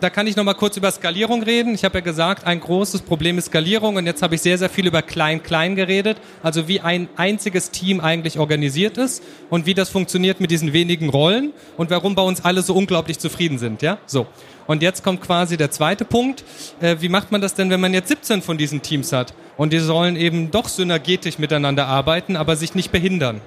da 0.01 0.11
kann 0.11 0.27
ich 0.27 0.37
noch 0.37 0.45
mal 0.45 0.55
kurz 0.55 0.77
über 0.77 0.91
Skalierung 0.91 1.43
reden. 1.43 1.75
Ich 1.75 1.85
habe 1.85 1.99
ja 1.99 2.05
gesagt, 2.05 2.47
ein 2.47 2.61
großes 2.61 3.03
Problem 3.03 3.39
ist 3.39 3.47
Skalierung 3.47 3.97
und 3.97 4.07
jetzt 4.07 4.23
habe 4.23 4.37
ich 4.37 4.43
sehr, 4.43 4.57
sehr 4.57 4.69
viel 4.69 4.87
über 4.87 5.03
Klein-Klein 5.03 5.75
geredet. 5.75 6.19
Also 6.43 6.69
wie 6.69 6.81
ein 6.81 7.09
einziges 7.17 7.71
Team 7.71 8.01
eigentlich 8.01 8.39
organisiert 8.39 8.97
ist 8.97 9.23
und 9.51 9.67
wie 9.67 9.75
das 9.75 9.89
funktioniert 9.89 10.41
mit 10.41 10.51
diesen 10.51 10.73
wenigen 10.73 11.09
Rollen 11.09 11.53
und 11.77 11.91
warum 11.91 12.15
bei 12.15 12.23
uns 12.23 12.45
alle 12.45 12.63
so 12.63 12.75
unglaublich 12.75 13.19
zufrieden 13.19 13.59
sind. 13.59 13.83
Ja, 13.83 13.99
so. 14.07 14.27
Und 14.67 14.83
jetzt 14.83 15.03
kommt 15.03 15.23
quasi 15.23 15.57
der 15.57 15.71
zweite 15.71 16.05
Punkt. 16.05 16.45
Äh, 16.81 16.97
wie 17.01 17.09
macht 17.09 17.33
man 17.33 17.41
das 17.41 17.55
denn, 17.55 17.71
wenn 17.71 17.81
man 17.81 17.95
jetzt 17.95 18.09
17 18.09 18.43
von 18.43 18.59
diesen 18.59 18.83
Teams 18.83 19.13
hat 19.13 19.35
und 19.57 19.73
die 19.73 19.79
sollen 19.79 20.15
eben 20.17 20.51
doch 20.51 20.69
synergetisch 20.69 21.39
miteinander 21.39 21.87
arbeiten, 21.87 22.37
aber 22.37 22.55
sich 22.55 22.75
nicht 22.75 22.93
behindern? 22.93 23.41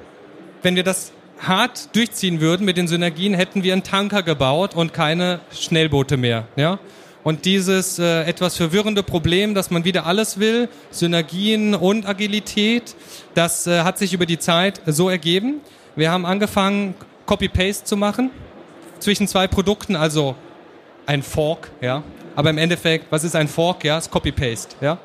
Wenn 0.63 0.75
wir 0.75 0.83
das 0.83 1.11
hart 1.41 1.95
durchziehen 1.95 2.39
würden 2.39 2.65
mit 2.65 2.77
den 2.77 2.87
Synergien, 2.87 3.33
hätten 3.33 3.63
wir 3.63 3.73
einen 3.73 3.83
Tanker 3.83 4.23
gebaut 4.23 4.75
und 4.75 4.93
keine 4.93 5.39
Schnellboote 5.51 6.17
mehr. 6.17 6.47
Ja? 6.55 6.79
Und 7.23 7.45
dieses 7.45 7.99
äh, 7.99 8.23
etwas 8.23 8.57
verwirrende 8.57 9.03
Problem, 9.03 9.53
dass 9.53 9.69
man 9.69 9.85
wieder 9.85 10.05
alles 10.05 10.39
will, 10.39 10.69
Synergien 10.89 11.75
und 11.75 12.07
Agilität, 12.07 12.95
das 13.35 13.67
äh, 13.67 13.81
hat 13.81 13.97
sich 13.97 14.13
über 14.13 14.25
die 14.25 14.39
Zeit 14.39 14.81
so 14.85 15.09
ergeben. 15.09 15.61
Wir 15.95 16.11
haben 16.11 16.25
angefangen, 16.25 16.95
Copy-Paste 17.25 17.85
zu 17.85 17.97
machen 17.97 18.31
zwischen 18.99 19.27
zwei 19.27 19.47
Produkten, 19.47 19.95
also 19.95 20.35
ein 21.05 21.23
Fork, 21.23 21.71
ja. 21.81 22.03
Aber 22.35 22.49
im 22.49 22.57
Endeffekt, 22.57 23.11
was 23.11 23.23
ist 23.23 23.35
ein 23.35 23.47
Fork? 23.47 23.83
Ja, 23.83 23.97
ist 23.97 24.09
Copy-Paste, 24.09 24.75
ja. 24.81 24.97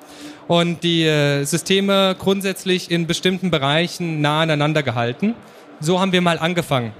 Und 0.46 0.84
die 0.84 1.02
äh, 1.04 1.44
Systeme 1.44 2.14
grundsätzlich 2.18 2.90
in 2.90 3.06
bestimmten 3.06 3.50
Bereichen 3.50 4.20
nah 4.20 4.42
aneinander 4.42 4.82
gehalten 4.82 5.34
so 5.80 6.00
haben 6.00 6.12
wir 6.12 6.20
mal 6.20 6.38
angefangen. 6.38 6.92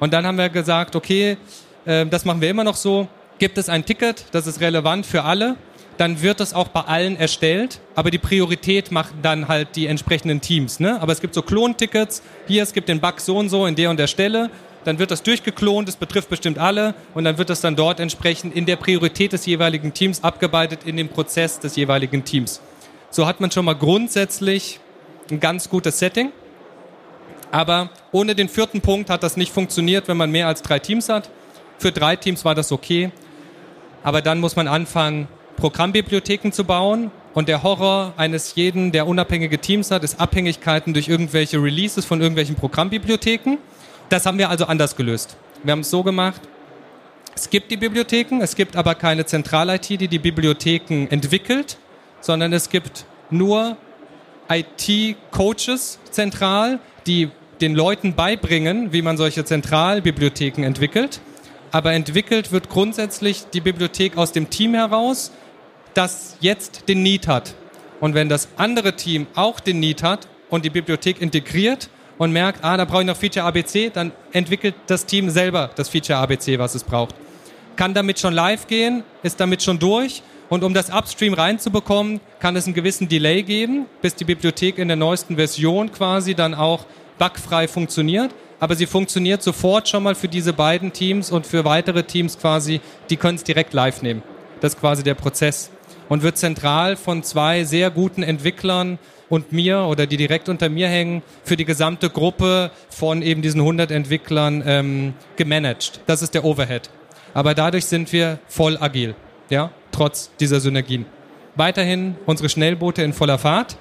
Und 0.00 0.12
dann 0.12 0.26
haben 0.26 0.38
wir 0.38 0.48
gesagt, 0.48 0.96
okay, 0.96 1.36
äh, 1.84 2.06
das 2.06 2.24
machen 2.24 2.40
wir 2.40 2.50
immer 2.50 2.64
noch 2.64 2.76
so. 2.76 3.08
Gibt 3.38 3.58
es 3.58 3.68
ein 3.68 3.84
Ticket, 3.84 4.24
das 4.32 4.46
ist 4.46 4.60
relevant 4.60 5.04
für 5.04 5.24
alle, 5.24 5.56
dann 5.98 6.22
wird 6.22 6.40
das 6.40 6.54
auch 6.54 6.68
bei 6.68 6.82
allen 6.82 7.16
erstellt, 7.16 7.80
aber 7.94 8.10
die 8.10 8.18
Priorität 8.18 8.90
machen 8.90 9.18
dann 9.22 9.48
halt 9.48 9.76
die 9.76 9.86
entsprechenden 9.86 10.40
Teams. 10.40 10.80
Ne? 10.80 11.00
Aber 11.00 11.12
es 11.12 11.20
gibt 11.20 11.34
so 11.34 11.42
Klontickets, 11.42 12.22
hier, 12.46 12.62
es 12.62 12.72
gibt 12.72 12.88
den 12.88 13.00
Bug 13.00 13.20
so 13.20 13.36
und 13.38 13.48
so 13.48 13.66
in 13.66 13.74
der 13.74 13.90
und 13.90 13.98
der 13.98 14.06
Stelle, 14.06 14.50
dann 14.84 14.98
wird 14.98 15.10
das 15.10 15.22
durchgeklont, 15.22 15.88
das 15.88 15.96
betrifft 15.96 16.28
bestimmt 16.28 16.58
alle 16.58 16.94
und 17.14 17.24
dann 17.24 17.38
wird 17.38 17.50
das 17.50 17.60
dann 17.60 17.76
dort 17.76 17.98
entsprechend 17.98 18.54
in 18.54 18.66
der 18.66 18.76
Priorität 18.76 19.32
des 19.32 19.44
jeweiligen 19.44 19.92
Teams 19.92 20.22
abgearbeitet 20.22 20.80
in 20.84 20.96
dem 20.96 21.08
Prozess 21.08 21.58
des 21.58 21.76
jeweiligen 21.76 22.24
Teams. 22.24 22.60
So 23.10 23.26
hat 23.26 23.40
man 23.40 23.50
schon 23.50 23.64
mal 23.64 23.74
grundsätzlich 23.74 24.78
ein 25.30 25.40
ganz 25.40 25.68
gutes 25.68 25.98
Setting. 25.98 26.30
Aber 27.50 27.90
ohne 28.12 28.34
den 28.34 28.48
vierten 28.48 28.80
Punkt 28.80 29.10
hat 29.10 29.22
das 29.22 29.36
nicht 29.36 29.52
funktioniert, 29.52 30.08
wenn 30.08 30.16
man 30.16 30.30
mehr 30.30 30.46
als 30.46 30.62
drei 30.62 30.78
Teams 30.78 31.08
hat. 31.08 31.30
Für 31.78 31.92
drei 31.92 32.16
Teams 32.16 32.44
war 32.44 32.54
das 32.54 32.72
okay. 32.72 33.10
Aber 34.02 34.22
dann 34.22 34.40
muss 34.40 34.56
man 34.56 34.68
anfangen, 34.68 35.28
Programmbibliotheken 35.56 36.50
zu 36.52 36.64
bauen. 36.64 37.10
Und 37.34 37.48
der 37.48 37.62
Horror 37.62 38.14
eines 38.16 38.54
jeden, 38.54 38.92
der 38.92 39.06
unabhängige 39.06 39.58
Teams 39.58 39.90
hat, 39.90 40.04
ist 40.04 40.18
Abhängigkeiten 40.18 40.94
durch 40.94 41.08
irgendwelche 41.08 41.62
Releases 41.62 42.04
von 42.04 42.20
irgendwelchen 42.20 42.56
Programmbibliotheken. 42.56 43.58
Das 44.08 44.24
haben 44.24 44.38
wir 44.38 44.48
also 44.48 44.66
anders 44.66 44.96
gelöst. 44.96 45.36
Wir 45.62 45.72
haben 45.72 45.80
es 45.80 45.90
so 45.90 46.02
gemacht, 46.02 46.40
Es 47.38 47.50
gibt 47.50 47.70
die 47.70 47.76
Bibliotheken, 47.76 48.40
es 48.40 48.56
gibt 48.56 48.76
aber 48.76 48.94
keine 48.94 49.26
Zentral-IT, 49.26 49.90
die 49.90 50.08
die 50.08 50.18
Bibliotheken 50.18 51.06
entwickelt, 51.10 51.76
sondern 52.22 52.54
es 52.54 52.70
gibt 52.70 53.04
nur 53.28 53.76
IT-Coaches 54.48 55.98
zentral, 56.10 56.78
die 57.06 57.30
den 57.60 57.74
Leuten 57.74 58.14
beibringen, 58.14 58.92
wie 58.92 59.02
man 59.02 59.16
solche 59.16 59.44
Zentralbibliotheken 59.44 60.62
entwickelt. 60.64 61.20
Aber 61.72 61.92
entwickelt 61.92 62.52
wird 62.52 62.68
grundsätzlich 62.68 63.44
die 63.52 63.60
Bibliothek 63.60 64.16
aus 64.16 64.32
dem 64.32 64.50
Team 64.50 64.74
heraus, 64.74 65.32
das 65.94 66.36
jetzt 66.40 66.88
den 66.88 67.02
Need 67.02 67.28
hat. 67.28 67.54
Und 68.00 68.14
wenn 68.14 68.28
das 68.28 68.48
andere 68.56 68.94
Team 68.94 69.26
auch 69.34 69.60
den 69.60 69.80
Need 69.80 70.02
hat 70.02 70.28
und 70.50 70.64
die 70.64 70.70
Bibliothek 70.70 71.20
integriert 71.20 71.88
und 72.18 72.32
merkt, 72.32 72.62
ah, 72.62 72.76
da 72.76 72.84
brauche 72.84 73.00
ich 73.00 73.06
noch 73.06 73.16
Feature 73.16 73.46
ABC, 73.46 73.90
dann 73.90 74.12
entwickelt 74.32 74.74
das 74.86 75.06
Team 75.06 75.30
selber 75.30 75.70
das 75.76 75.88
Feature 75.88 76.18
ABC, 76.18 76.58
was 76.58 76.74
es 76.74 76.84
braucht. 76.84 77.14
Kann 77.76 77.94
damit 77.94 78.18
schon 78.18 78.34
live 78.34 78.66
gehen, 78.66 79.02
ist 79.22 79.40
damit 79.40 79.62
schon 79.62 79.78
durch. 79.78 80.22
Und 80.48 80.62
um 80.62 80.74
das 80.74 80.90
Upstream 80.90 81.34
reinzubekommen, 81.34 82.20
kann 82.38 82.54
es 82.56 82.66
einen 82.66 82.74
gewissen 82.74 83.08
Delay 83.08 83.42
geben, 83.42 83.86
bis 84.00 84.14
die 84.14 84.24
Bibliothek 84.24 84.78
in 84.78 84.88
der 84.88 84.96
neuesten 84.96 85.36
Version 85.36 85.90
quasi 85.90 86.34
dann 86.34 86.54
auch 86.54 86.84
bugfrei 87.18 87.66
funktioniert. 87.66 88.32
Aber 88.60 88.74
sie 88.74 88.86
funktioniert 88.86 89.42
sofort 89.42 89.88
schon 89.88 90.02
mal 90.02 90.14
für 90.14 90.28
diese 90.28 90.52
beiden 90.52 90.92
Teams 90.92 91.30
und 91.30 91.46
für 91.46 91.64
weitere 91.64 92.04
Teams 92.04 92.38
quasi, 92.38 92.80
die 93.10 93.16
können 93.16 93.36
es 93.36 93.44
direkt 93.44 93.74
live 93.74 94.02
nehmen. 94.02 94.22
Das 94.60 94.74
ist 94.74 94.80
quasi 94.80 95.02
der 95.02 95.14
Prozess 95.14 95.70
und 96.08 96.22
wird 96.22 96.38
zentral 96.38 96.96
von 96.96 97.22
zwei 97.22 97.64
sehr 97.64 97.90
guten 97.90 98.22
Entwicklern 98.22 98.98
und 99.28 99.52
mir 99.52 99.80
oder 99.80 100.06
die 100.06 100.16
direkt 100.16 100.48
unter 100.48 100.68
mir 100.68 100.88
hängen, 100.88 101.22
für 101.44 101.56
die 101.56 101.64
gesamte 101.64 102.10
Gruppe 102.10 102.70
von 102.88 103.22
eben 103.22 103.42
diesen 103.42 103.60
100 103.60 103.90
Entwicklern 103.90 104.62
ähm, 104.64 105.14
gemanagt. 105.36 106.00
Das 106.06 106.22
ist 106.22 106.34
der 106.34 106.44
Overhead. 106.44 106.90
Aber 107.34 107.54
dadurch 107.54 107.86
sind 107.86 108.12
wir 108.12 108.38
voll 108.46 108.78
agil, 108.80 109.14
ja, 109.50 109.70
trotz 109.96 110.30
dieser 110.38 110.60
Synergien. 110.60 111.06
Weiterhin 111.54 112.16
unsere 112.26 112.48
Schnellboote 112.48 113.02
in 113.02 113.12
voller 113.12 113.38
Fahrt 113.38 113.76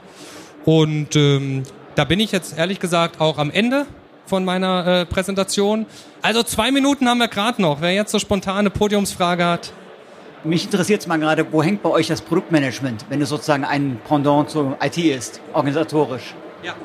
und 0.63 1.15
ähm, 1.15 1.63
da 1.95 2.06
bin 2.06 2.19
ich 2.19 2.32
jetzt 2.32 2.58
ehrlich 2.58 2.80
gesagt 2.80 3.19
auch 3.19 3.38
am 3.38 3.51
Ende 3.51 3.86
von 4.25 4.43
meiner 4.43 4.88
äh, 4.88 5.06
Präsentation. 5.06 5.86
Also 6.21 6.41
zwei 6.43 6.71
Minuten 6.71 7.08
haben 7.08 7.19
wir 7.19 7.28
gerade 7.28 7.62
noch. 7.62 7.82
Wer 7.82 7.93
jetzt 7.93 8.12
so 8.12 8.19
spontane 8.19 8.69
Podiumsfrage 8.69 9.45
hat, 9.45 9.71
mich 10.45 10.65
interessiert 10.65 11.01
es 11.01 11.08
mal 11.08 11.17
gerade, 11.17 11.51
wo 11.51 11.63
hängt 11.63 11.82
bei 11.82 11.89
euch 11.89 12.08
das 12.08 12.21
Produktmanagement, 12.21 13.06
wenn 13.10 13.19
es 13.19 13.30
sozusagen 13.30 13.65
ein 13.65 13.99
Pendant 14.08 14.49
zur 14.49 14.78
IT 14.80 14.97
ist, 14.97 15.41
organisatorisch? 15.54 16.36
Ja. 16.62 16.75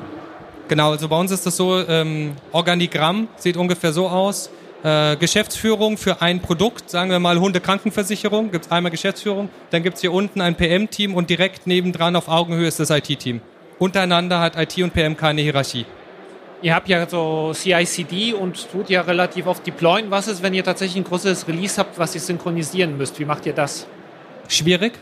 Genau, 0.67 0.91
also 0.91 1.07
bei 1.07 1.19
uns 1.19 1.29
ist 1.29 1.45
das 1.45 1.57
so, 1.57 1.77
ähm, 1.87 2.33
Organigramm 2.51 3.27
sieht 3.35 3.57
ungefähr 3.57 3.93
so 3.93 4.07
aus. 4.07 4.49
Äh, 4.83 5.15
Geschäftsführung 5.17 5.97
für 5.97 6.23
ein 6.23 6.41
Produkt, 6.41 6.89
sagen 6.89 7.11
wir 7.11 7.19
mal 7.19 7.39
Hundekrankenversicherung, 7.39 8.49
gibt 8.51 8.65
es 8.65 8.71
einmal 8.71 8.91
Geschäftsführung, 8.91 9.49
dann 9.69 9.83
gibt 9.83 9.97
es 9.97 10.01
hier 10.01 10.11
unten 10.11 10.41
ein 10.41 10.55
PM-Team 10.55 11.13
und 11.13 11.29
direkt 11.29 11.67
nebendran 11.67 12.15
auf 12.15 12.27
Augenhöhe 12.27 12.67
ist 12.67 12.79
das 12.79 12.89
IT-Team. 12.89 13.41
Untereinander 13.77 14.39
hat 14.39 14.57
IT 14.57 14.81
und 14.83 14.93
PM 14.93 15.15
keine 15.15 15.41
Hierarchie. 15.41 15.85
Ihr 16.63 16.73
habt 16.73 16.89
ja 16.89 17.07
so 17.07 17.53
CI/CD 17.53 18.33
und 18.33 18.71
tut 18.71 18.89
ja 18.89 19.01
relativ 19.01 19.47
oft 19.47 19.65
deployen. 19.65 20.09
Was 20.09 20.27
ist, 20.27 20.41
wenn 20.41 20.53
ihr 20.53 20.63
tatsächlich 20.63 20.97
ein 20.97 21.07
großes 21.07 21.47
Release 21.47 21.77
habt, 21.77 21.97
was 21.97 22.13
ihr 22.13 22.21
synchronisieren 22.21 22.97
müsst? 22.97 23.19
Wie 23.19 23.25
macht 23.25 23.45
ihr 23.45 23.53
das? 23.53 23.87
Schwierig. 24.47 24.93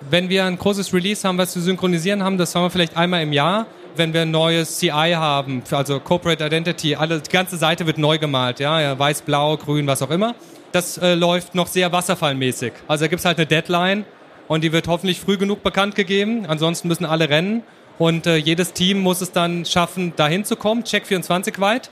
Wenn 0.00 0.28
wir 0.28 0.44
ein 0.44 0.58
großes 0.58 0.92
Release 0.92 1.26
haben, 1.26 1.38
was 1.38 1.54
wir 1.54 1.62
synchronisieren 1.62 2.22
haben, 2.22 2.36
das 2.36 2.54
haben 2.54 2.64
wir 2.64 2.70
vielleicht 2.70 2.96
einmal 2.96 3.22
im 3.22 3.32
Jahr. 3.32 3.66
Wenn 3.96 4.12
wir 4.12 4.22
ein 4.22 4.30
neues 4.32 4.78
CI 4.78 5.12
haben, 5.14 5.62
also 5.70 6.00
Corporate 6.00 6.44
Identity, 6.44 6.96
alle, 6.96 7.20
die 7.20 7.30
ganze 7.30 7.56
Seite 7.56 7.86
wird 7.86 7.96
neu 7.96 8.18
gemalt, 8.18 8.58
ja, 8.58 8.98
weiß, 8.98 9.22
blau, 9.22 9.56
grün, 9.56 9.86
was 9.86 10.02
auch 10.02 10.10
immer. 10.10 10.34
Das 10.72 10.98
äh, 10.98 11.14
läuft 11.14 11.54
noch 11.54 11.68
sehr 11.68 11.92
wasserfallmäßig. 11.92 12.72
Also 12.88 13.04
da 13.04 13.08
gibt 13.08 13.20
es 13.20 13.24
halt 13.24 13.38
eine 13.38 13.46
Deadline 13.46 14.04
und 14.48 14.64
die 14.64 14.72
wird 14.72 14.88
hoffentlich 14.88 15.20
früh 15.20 15.36
genug 15.36 15.62
bekannt 15.62 15.94
gegeben. 15.94 16.46
Ansonsten 16.46 16.88
müssen 16.88 17.04
alle 17.04 17.28
rennen. 17.28 17.62
Und 17.98 18.26
äh, 18.26 18.36
jedes 18.36 18.72
Team 18.72 18.98
muss 18.98 19.20
es 19.20 19.30
dann 19.30 19.64
schaffen, 19.64 20.14
dahin 20.16 20.44
zu 20.44 20.56
kommen, 20.56 20.82
Check 20.82 21.06
24 21.06 21.60
weit. 21.60 21.90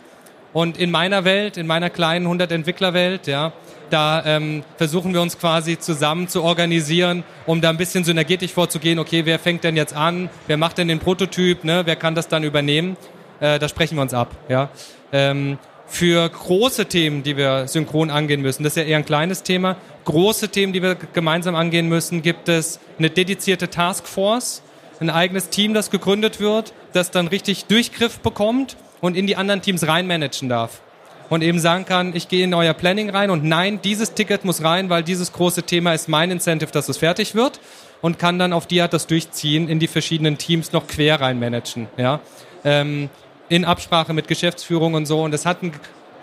Und 0.53 0.77
in 0.77 0.91
meiner 0.91 1.25
Welt, 1.25 1.57
in 1.57 1.67
meiner 1.67 1.91
kleinen 1.91 2.27
100 2.27 2.53
Entwicklerwelt, 2.53 3.27
ja, 3.27 3.53
da 3.91 4.25
ähm, 4.25 4.65
versuchen 4.77 5.13
wir 5.13 5.21
uns 5.21 5.39
quasi 5.39 5.79
zusammen 5.79 6.29
zu 6.29 6.43
organisieren, 6.43 7.25
um 7.47 7.61
da 7.61 7.71
ein 7.71 7.77
bisschen 7.77 8.05
synergetisch 8.05 8.53
vorzugehen. 8.53 8.99
Okay, 8.99 9.25
wer 9.25 9.39
fängt 9.39 9.65
denn 9.65 9.77
jetzt 9.77 9.95
an? 9.95 10.31
Wer 10.47 10.57
macht 10.57 10.79
denn 10.79 10.89
den 10.89 10.99
Prototyp? 10.99 11.65
Ne? 11.65 11.83
Wer 11.85 11.97
kann 11.97 12.15
das 12.15 12.29
dann 12.29 12.45
übernehmen? 12.45 12.97
Äh, 13.41 13.59
da 13.59 13.69
sprechen 13.69 13.97
wir 13.97 14.03
uns 14.03 14.15
ab. 14.15 14.35
Ja. 14.49 14.71
Ähm, 15.13 15.59
für 15.87 16.27
große 16.29 16.87
Themen, 16.87 17.23
die 17.23 17.37
wir 17.37 17.69
synchron 17.69 18.11
angehen 18.11 18.41
müssen, 18.41 18.63
das 18.63 18.73
ist 18.73 18.83
ja 18.83 18.89
eher 18.89 18.97
ein 18.97 19.05
kleines 19.05 19.43
Thema. 19.43 19.77
Große 20.07 20.49
Themen, 20.49 20.73
die 20.73 20.83
wir 20.83 20.95
gemeinsam 20.95 21.55
angehen 21.55 21.89
müssen, 21.89 22.23
gibt 22.23 22.49
es 22.49 22.81
eine 22.99 23.11
dedizierte 23.11 23.69
Taskforce 23.69 24.63
ein 25.03 25.11
eigenes 25.11 25.51
Team, 25.51 25.75
das 25.75 25.91
gegründet 25.91 26.41
wird, 26.41 26.73
das 26.93 27.11
dann 27.11 27.29
richtig 27.29 27.67
Durchgriff 27.67 28.21
bekommt 28.21 28.77
und 29.03 29.17
in 29.17 29.27
die 29.27 29.37
anderen 29.37 29.61
Teams 29.61 29.87
reinmanagen 29.87 30.49
darf. 30.49 30.81
Und 31.29 31.43
eben 31.43 31.59
sagen 31.59 31.85
kann, 31.85 32.15
ich 32.15 32.29
gehe 32.29 32.45
in 32.45 32.55
euer 32.55 32.73
Planning 32.73 33.11
rein 33.11 33.31
und 33.31 33.45
nein, 33.45 33.81
dieses 33.83 34.15
Ticket 34.15 34.45
muss 34.45 34.63
rein, 34.63 34.89
weil 34.91 35.03
dieses 35.03 35.33
große 35.33 35.65
Thema 35.65 35.93
ist 35.93 36.09
mein 36.09 36.31
Incentive, 36.31 36.71
dass 36.73 36.89
es 36.89 36.99
fertig 36.99 37.35
wird 37.35 37.61
und 38.01 38.19
kann 38.19 38.39
dann 38.39 38.53
auf 38.53 38.67
die 38.67 38.81
Art 38.81 38.93
das 38.93 39.07
durchziehen, 39.07 39.69
in 39.69 39.79
die 39.79 39.87
verschiedenen 39.87 40.39
Teams 40.39 40.73
noch 40.73 40.87
quer 40.87 41.21
reinmanagen. 41.21 41.89
Ja? 41.97 42.21
Ähm, 42.65 43.11
in 43.49 43.65
Absprache 43.65 44.13
mit 44.13 44.29
Geschäftsführung 44.29 44.95
und 44.95 45.07
so. 45.07 45.23
Und 45.23 45.33
das 45.33 45.47
hat 45.47 45.63
einen 45.63 45.73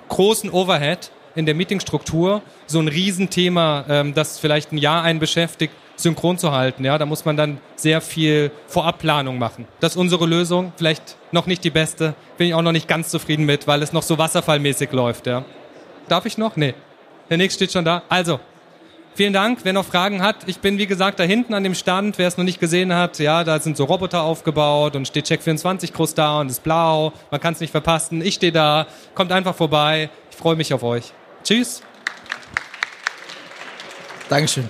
großen 0.10 0.50
Overhead 0.50 1.12
in 1.36 1.46
der 1.46 1.56
Meetingstruktur, 1.56 2.42
so 2.68 2.80
ein 2.80 2.88
Riesenthema, 2.88 3.86
ähm, 3.90 4.14
das 4.14 4.40
vielleicht 4.40 4.72
ein 4.72 4.78
Jahr 4.78 5.04
einen 5.04 5.20
beschäftigt, 5.20 5.74
synchron 6.02 6.38
zu 6.38 6.52
halten. 6.52 6.86
Ja, 6.86 6.98
da 6.98 7.06
muss 7.06 7.26
man 7.26 7.38
dann 7.38 7.60
sehr 7.76 8.02
viel 8.02 8.52
Vorabplanung 8.68 9.38
machen. 9.38 9.68
Das 9.80 9.94
ist 9.94 9.98
unsere 9.98 10.26
Lösung. 10.26 10.74
Vielleicht 10.78 11.16
noch 11.32 11.46
nicht 11.46 11.64
die 11.64 11.70
beste. 11.70 12.14
Bin 12.38 12.48
ich 12.48 12.54
auch 12.54 12.62
noch 12.62 12.72
nicht 12.72 12.88
ganz 12.88 13.10
zufrieden 13.10 13.46
mit, 13.46 13.68
weil 13.68 13.82
es 13.84 13.94
noch 13.94 14.04
so 14.04 14.18
wasserfallmäßig 14.18 14.92
läuft. 14.92 15.28
Ja. 15.28 15.46
Darf 16.08 16.26
ich 16.26 16.38
noch? 16.38 16.56
Nee. 16.56 16.74
Der 17.30 17.38
nächste 17.38 17.60
steht 17.60 17.74
schon 17.74 17.86
da. 17.86 18.02
Also, 18.10 18.40
vielen 19.14 19.34
Dank. 19.34 19.60
Wer 19.64 19.74
noch 19.74 19.86
Fragen 19.86 20.24
hat, 20.24 20.38
ich 20.48 20.60
bin 20.60 20.78
wie 20.78 20.88
gesagt 20.88 21.20
da 21.20 21.24
hinten 21.24 21.54
an 21.54 21.64
dem 21.64 21.76
Stand. 21.76 22.18
Wer 22.18 22.28
es 22.28 22.38
noch 22.38 22.46
nicht 22.46 22.60
gesehen 22.60 22.94
hat, 22.94 23.20
ja, 23.20 23.44
da 23.44 23.60
sind 23.60 23.78
so 23.78 23.84
Roboter 23.84 24.24
aufgebaut 24.24 24.96
und 24.96 25.08
steht 25.08 25.28
Check24 25.28 25.94
groß 25.94 26.16
da 26.16 26.40
und 26.40 26.50
ist 26.50 26.64
blau. 26.64 27.14
Man 27.30 27.40
kann 27.40 27.54
es 27.54 27.60
nicht 27.60 27.72
verpassen. 27.72 28.22
Ich 28.22 28.36
stehe 28.36 28.52
da. 28.52 28.88
Kommt 29.14 29.32
einfach 29.32 29.56
vorbei. 29.56 30.10
Ich 30.32 30.38
freue 30.38 30.56
mich 30.56 30.74
auf 30.74 30.84
euch. 30.84 31.14
Tschüss. 31.44 31.84
Dankeschön. 34.30 34.70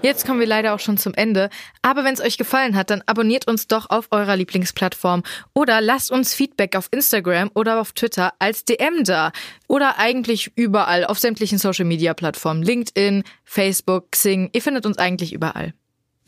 Jetzt 0.00 0.24
kommen 0.24 0.38
wir 0.38 0.46
leider 0.46 0.74
auch 0.74 0.78
schon 0.78 0.96
zum 0.96 1.12
Ende. 1.14 1.50
Aber 1.82 2.04
wenn 2.04 2.14
es 2.14 2.20
euch 2.20 2.38
gefallen 2.38 2.76
hat, 2.76 2.90
dann 2.90 3.02
abonniert 3.06 3.48
uns 3.48 3.66
doch 3.66 3.90
auf 3.90 4.06
eurer 4.12 4.36
Lieblingsplattform 4.36 5.24
oder 5.54 5.80
lasst 5.80 6.12
uns 6.12 6.34
Feedback 6.34 6.76
auf 6.76 6.88
Instagram 6.92 7.50
oder 7.54 7.80
auf 7.80 7.92
Twitter 7.92 8.32
als 8.38 8.64
DM 8.64 9.02
da. 9.02 9.32
Oder 9.66 9.98
eigentlich 9.98 10.52
überall 10.54 11.04
auf 11.04 11.18
sämtlichen 11.18 11.58
Social 11.58 11.84
Media 11.84 12.14
Plattformen. 12.14 12.62
LinkedIn, 12.62 13.24
Facebook, 13.44 14.12
Xing. 14.12 14.50
Ihr 14.52 14.62
findet 14.62 14.86
uns 14.86 14.98
eigentlich 14.98 15.32
überall. 15.32 15.74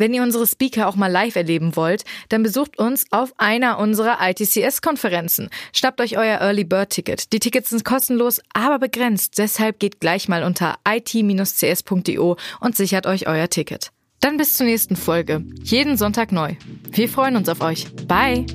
Wenn 0.01 0.15
ihr 0.15 0.23
unsere 0.23 0.47
Speaker 0.47 0.89
auch 0.89 0.97
mal 0.97 1.13
live 1.13 1.37
erleben 1.37 1.77
wollt, 1.77 2.05
dann 2.31 2.43
besucht 2.43 2.79
uns 2.79 3.05
auf 3.11 3.35
einer 3.37 3.79
unserer 3.79 4.17
ITCS-Konferenzen. 4.19 5.51
Schnappt 5.75 6.01
euch 6.01 6.17
euer 6.17 6.41
Early 6.41 6.65
Bird 6.65 6.89
Ticket. 6.89 7.35
Die 7.35 7.39
Tickets 7.39 7.69
sind 7.69 7.85
kostenlos, 7.85 8.41
aber 8.55 8.79
begrenzt. 8.79 9.37
Deshalb 9.37 9.79
geht 9.79 10.01
gleich 10.01 10.27
mal 10.27 10.43
unter 10.43 10.79
it-cs.io 10.89 12.39
und 12.61 12.77
sichert 12.77 13.07
euch 13.07 13.29
euer 13.29 13.51
Ticket. 13.51 13.91
Dann 14.21 14.39
bis 14.39 14.55
zur 14.55 14.65
nächsten 14.65 14.97
Folge. 14.97 15.45
Jeden 15.65 15.99
Sonntag 15.99 16.33
neu. 16.33 16.55
Wir 16.91 17.11
freuen 17.11 17.37
uns 17.37 17.51
auf 17.51 17.61
euch. 17.61 17.87
Bye. 18.09 18.47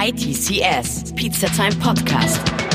ITCS, 0.00 1.12
Pizza 1.16 1.48
Time 1.48 1.74
Podcast. 1.82 2.65